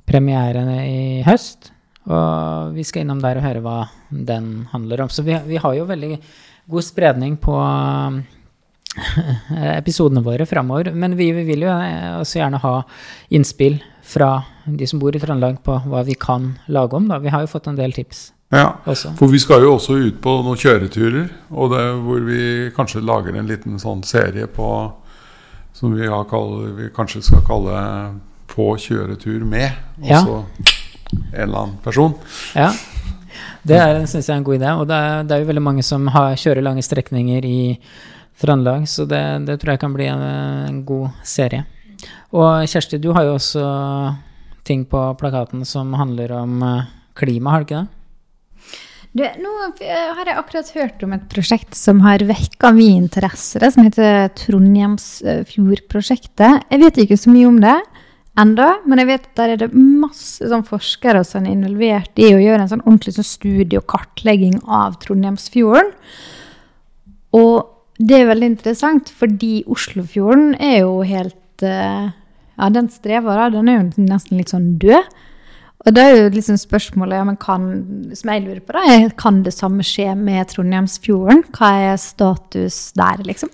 premiere 0.09 0.65
i 0.81 1.21
høst. 1.21 1.71
Og 2.07 2.75
vi 2.75 2.85
skal 2.87 3.03
innom 3.03 3.21
der 3.23 3.39
og 3.39 3.45
høre 3.47 3.63
hva 3.65 3.77
den 4.09 4.67
handler 4.71 5.03
om. 5.03 5.11
Så 5.11 5.25
vi, 5.27 5.35
vi 5.47 5.59
har 5.59 5.75
jo 5.75 5.87
veldig 5.89 6.13
god 6.71 6.85
spredning 6.85 7.35
på 7.43 7.55
eh, 8.95 9.73
episodene 9.75 10.23
våre 10.23 10.47
framover. 10.47 10.93
Men 10.95 11.17
vi, 11.19 11.31
vi 11.35 11.43
vil 11.47 11.67
jo 11.67 11.73
eh, 11.73 12.15
også 12.21 12.41
gjerne 12.41 12.63
ha 12.63 12.75
innspill 13.35 13.81
fra 14.07 14.31
de 14.65 14.87
som 14.87 14.99
bor 15.01 15.15
i 15.15 15.19
Trøndelag 15.19 15.59
på 15.63 15.75
hva 15.87 16.03
vi 16.07 16.15
kan 16.19 16.53
lage 16.71 16.95
om. 16.95 17.09
Da. 17.11 17.19
Vi 17.23 17.33
har 17.33 17.43
jo 17.43 17.51
fått 17.51 17.67
en 17.67 17.79
del 17.79 17.95
tips 17.95 18.29
ja. 18.55 18.77
også. 18.85 19.13
For 19.19 19.31
vi 19.31 19.41
skal 19.43 19.65
jo 19.65 19.75
også 19.75 19.97
ut 19.99 20.21
på 20.23 20.37
noen 20.45 20.59
kjøreturer, 20.59 21.27
og 21.51 21.73
det 21.75 21.83
hvor 22.05 22.23
vi 22.27 22.41
kanskje 22.75 23.03
lager 23.03 23.35
en 23.35 23.49
liten 23.49 23.79
sånn 23.81 24.05
serie 24.07 24.47
på 24.47 24.69
som 25.77 25.93
vi, 25.93 26.07
har 26.09 26.23
kall, 26.29 26.71
vi 26.73 26.87
kanskje 26.95 27.21
skal 27.27 27.43
kalle 27.45 27.81
'På 28.47 28.73
kjøretur 28.79 29.43
med'. 29.45 29.75
Ja. 30.01 30.23
En 31.11 31.47
eller 31.47 31.63
annen 31.63 31.77
person. 31.83 32.15
Ja. 32.55 32.71
Det 33.67 34.07
syns 34.07 34.27
jeg 34.27 34.33
er 34.33 34.39
en 34.39 34.47
god 34.47 34.59
idé. 34.59 34.69
Og 34.79 34.85
det 34.89 34.97
er, 34.97 35.23
det 35.27 35.33
er 35.35 35.41
jo 35.43 35.51
veldig 35.51 35.63
mange 35.63 35.83
som 35.85 36.07
har, 36.13 36.39
kjører 36.39 36.65
lange 36.65 36.83
strekninger 36.85 37.41
i 37.47 37.59
Trøndelag, 38.37 38.83
så 38.85 39.01
det, 39.09 39.21
det 39.47 39.55
tror 39.57 39.71
jeg 39.73 39.81
kan 39.81 39.93
bli 39.95 40.05
en, 40.11 40.23
en 40.69 40.79
god 40.85 41.07
serie. 41.25 41.63
Og 42.37 42.69
Kjersti, 42.69 43.01
du 43.01 43.09
har 43.15 43.23
jo 43.25 43.33
også 43.39 43.63
ting 44.67 44.81
på 44.85 44.99
plakaten 45.17 45.65
som 45.65 45.93
handler 45.97 46.31
om 46.37 46.61
eh, 46.61 46.85
klima, 47.17 47.51
har 47.51 47.59
du 47.63 47.65
ikke 47.65 47.81
det? 47.81 47.89
Du, 49.17 49.23
nå 49.41 49.51
eh, 49.81 50.13
har 50.13 50.25
jeg 50.27 50.37
akkurat 50.37 50.69
hørt 50.75 51.01
om 51.07 51.13
et 51.15 51.25
prosjekt 51.31 51.73
som 51.79 52.01
har 52.05 52.19
vekka 52.27 52.71
min 52.75 53.07
interesse, 53.07 53.59
det 53.63 53.71
som 53.73 53.83
heter 53.87 54.29
Trondheimsfjordprosjektet. 54.37 56.53
Jeg 56.69 56.79
vet 56.83 56.95
ikke 57.01 57.17
så 57.17 57.29
mye 57.33 57.49
om 57.49 57.57
det 57.63 57.79
enda, 58.39 58.67
men 58.85 59.01
jeg 59.01 59.09
vet 59.09 59.25
at 59.27 59.39
der 59.39 59.53
er 59.53 59.61
det 59.63 59.69
masse 59.73 60.45
sånn 60.49 60.65
forskere 60.67 61.23
som 61.27 61.45
er 61.45 61.55
involvert 61.55 62.21
i 62.21 62.29
å 62.33 62.41
gjøre 62.41 62.65
en 62.65 62.71
sånn 62.71 62.85
ordentlig 62.85 63.15
sånn 63.17 63.27
studie 63.27 63.79
og 63.79 63.87
kartlegging 63.91 64.59
av 64.63 64.99
Trondheimsfjorden. 65.03 65.91
Og 67.37 67.55
det 67.97 68.19
er 68.19 68.29
veldig 68.29 68.51
interessant, 68.53 69.09
fordi 69.09 69.63
Oslofjorden 69.73 70.53
er 70.61 70.81
jo 70.83 71.01
helt 71.07 71.65
eh, 71.65 72.13
Ja, 72.57 72.69
den 72.73 72.87
strever, 72.89 73.37
da. 73.37 73.49
Den 73.53 73.67
er 73.69 73.75
jo 73.79 74.05
nesten 74.05 74.39
litt 74.39 74.49
sånn 74.49 74.77
død. 74.81 75.09
Og 75.85 75.93
da 75.93 76.07
er 76.09 76.15
jo 76.17 76.31
liksom 76.33 76.57
spørsmålet 76.59 77.19
ja, 77.19 77.25
men 77.27 77.37
kan, 77.39 77.67
som 78.17 78.31
jeg 78.33 78.43
lurer 78.43 78.63
på, 78.65 78.73
da, 78.73 78.95
kan 79.19 79.43
det 79.45 79.53
samme 79.53 79.85
skje 79.85 80.09
med 80.17 80.49
Trondheimsfjorden? 80.51 81.45
Hva 81.53 81.69
er 81.91 82.01
status 82.01 82.79
der, 82.97 83.21
liksom? 83.29 83.53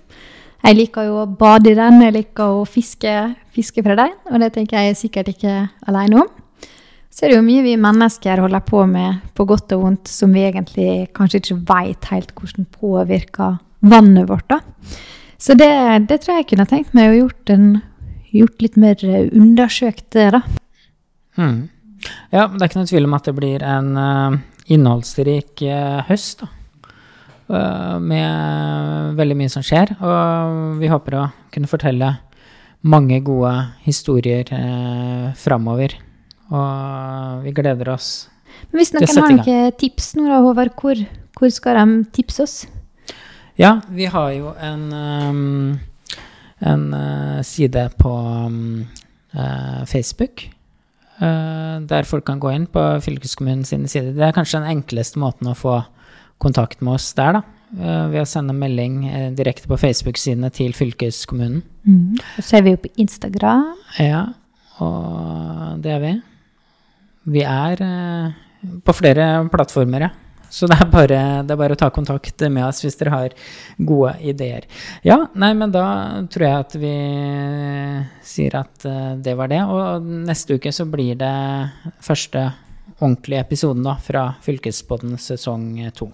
Jeg 0.64 0.78
liker 0.78 1.10
jo 1.10 1.18
å 1.20 1.28
bade 1.28 1.74
i 1.74 1.76
den, 1.76 2.00
jeg 2.06 2.16
liker 2.16 2.62
å 2.62 2.64
fiske, 2.64 3.12
fiske 3.52 3.84
fra 3.84 3.98
den, 4.00 4.14
og 4.32 4.40
det 4.40 4.54
tenker 4.56 4.80
jeg 4.80 4.94
er 4.94 4.96
sikkert 5.00 5.34
ikke 5.34 5.56
alene 5.92 6.22
om. 6.22 6.30
Så 7.14 7.26
er 7.26 7.34
det 7.34 7.36
jo 7.38 7.46
mye 7.46 7.66
vi 7.66 7.74
mennesker 7.78 8.40
holder 8.42 8.64
på 8.66 8.86
med, 8.90 9.20
på 9.36 9.46
godt 9.50 9.76
og 9.76 9.84
vondt, 9.84 10.10
som 10.10 10.32
vi 10.34 10.46
egentlig 10.48 11.12
kanskje 11.14 11.42
ikke 11.42 11.60
veit 11.68 12.08
helt 12.14 12.32
hvordan 12.38 12.70
påvirker 12.80 13.60
vannet 13.92 14.32
vårt. 14.32 14.48
da. 14.56 14.62
Så 15.38 15.58
det, 15.60 15.70
det 16.08 16.22
tror 16.24 16.38
jeg 16.38 16.46
jeg 16.46 16.50
kunne 16.54 16.70
tenkt 16.72 16.96
meg 16.96 17.12
å 17.12 17.20
gjort, 17.26 17.52
en, 17.52 17.68
gjort 18.32 18.64
litt 18.64 18.80
mer 18.80 19.06
undersøkt, 19.28 20.08
det, 20.16 20.32
da. 20.38 20.42
Hmm. 21.36 21.62
Ja, 22.32 22.48
det 22.48 22.62
er 22.62 22.70
ikke 22.70 22.82
noe 22.82 22.90
tvil 22.90 23.12
om 23.12 23.16
at 23.20 23.28
det 23.28 23.36
blir 23.36 23.68
en 23.68 23.94
uh, 24.00 24.42
innholdsrik 24.72 25.68
uh, 25.68 26.02
høst, 26.08 26.48
da. 26.48 26.63
Eh, 27.52 28.00
med 28.00 29.16
veldig 29.20 29.38
mye 29.38 29.52
som 29.52 29.64
skjer. 29.66 29.96
Og 30.00 30.80
vi 30.80 30.92
håper 30.92 31.20
å 31.20 31.26
kunne 31.54 31.70
fortelle 31.70 32.16
mange 32.84 33.20
gode 33.24 33.54
historier 33.86 34.48
eh, 34.56 35.32
framover. 35.40 35.98
Og 36.54 37.44
vi 37.44 37.56
gleder 37.56 37.94
oss. 37.96 38.30
Men 38.72 38.80
hvis 38.80 38.94
noen 38.96 39.10
har 39.10 39.36
noen 39.36 39.76
tips 39.80 40.14
nå, 40.18 40.28
da, 40.30 40.40
Håvard, 40.44 40.76
hvor, 40.80 41.00
hvor 41.38 41.52
skal 41.52 41.80
de 41.80 42.04
tipse 42.16 42.44
oss? 42.44 42.58
Ja, 43.60 43.78
vi 43.94 44.08
har 44.10 44.32
jo 44.34 44.54
en, 44.58 44.84
um, 44.94 45.80
en 46.66 46.86
uh, 46.94 47.42
side 47.46 47.84
på 48.00 48.10
um, 48.10 48.86
uh, 49.36 49.84
Facebook. 49.90 50.48
uh, 51.22 51.82
der 51.86 52.08
folk 52.10 52.26
kan 52.26 52.42
gå 52.42 52.50
inn 52.54 52.66
på 52.66 52.82
fylkeskommunens 53.06 53.70
side. 53.70 54.16
Det 54.18 54.26
er 54.26 54.34
kanskje 54.34 54.64
den 54.64 54.80
enkleste 54.80 55.22
måten 55.22 55.52
å 55.52 55.58
få 55.58 55.82
kontakt 56.44 56.82
med 56.84 56.98
oss 57.00 57.12
der, 57.18 57.40
da. 57.40 57.44
Uh, 57.74 58.12
ved 58.12 58.22
å 58.22 58.30
sende 58.30 58.54
melding 58.54 59.00
uh, 59.08 59.30
direkte 59.34 59.66
på 59.70 59.80
Facebook-sidene 59.82 60.52
til 60.54 60.76
fylkeskommunen. 60.78 61.64
Så 62.38 62.60
er 62.60 62.68
vi 62.68 62.76
jo 62.76 62.84
på 62.84 62.92
Instagram. 63.02 63.72
Ja, 63.98 64.28
og 64.84 65.82
det 65.82 65.96
er 65.96 66.04
vi. 66.04 66.12
Vi 67.34 67.42
er 67.50 67.82
uh, 67.82 68.36
på 68.86 68.94
flere 68.94 69.32
plattformer, 69.50 70.06
ja. 70.06 70.12
Så 70.54 70.68
det 70.70 70.78
er, 70.78 70.86
bare, 70.86 71.20
det 71.42 71.56
er 71.56 71.58
bare 71.58 71.74
å 71.74 71.80
ta 71.82 71.88
kontakt 71.90 72.44
med 72.46 72.62
oss 72.68 72.84
hvis 72.84 73.00
dere 73.00 73.10
har 73.16 73.34
gode 73.82 74.12
ideer. 74.22 74.68
Ja, 75.02 75.24
nei, 75.34 75.50
men 75.58 75.74
da 75.74 75.86
tror 76.30 76.46
jeg 76.46 76.68
at 76.68 76.76
vi 76.78 76.94
sier 78.22 78.60
at 78.60 78.86
det 79.26 79.34
var 79.40 79.50
det. 79.50 79.64
Og 79.66 80.06
neste 80.30 80.60
uke 80.62 80.70
så 80.70 80.86
blir 80.86 81.18
det 81.18 81.34
første 82.06 82.52
ordentlige 83.00 83.42
episoden 83.42 83.82
da, 83.90 83.98
fra 83.98 84.28
Fylkespodden 84.46 85.18
sesong 85.18 85.72
to. 85.98 86.14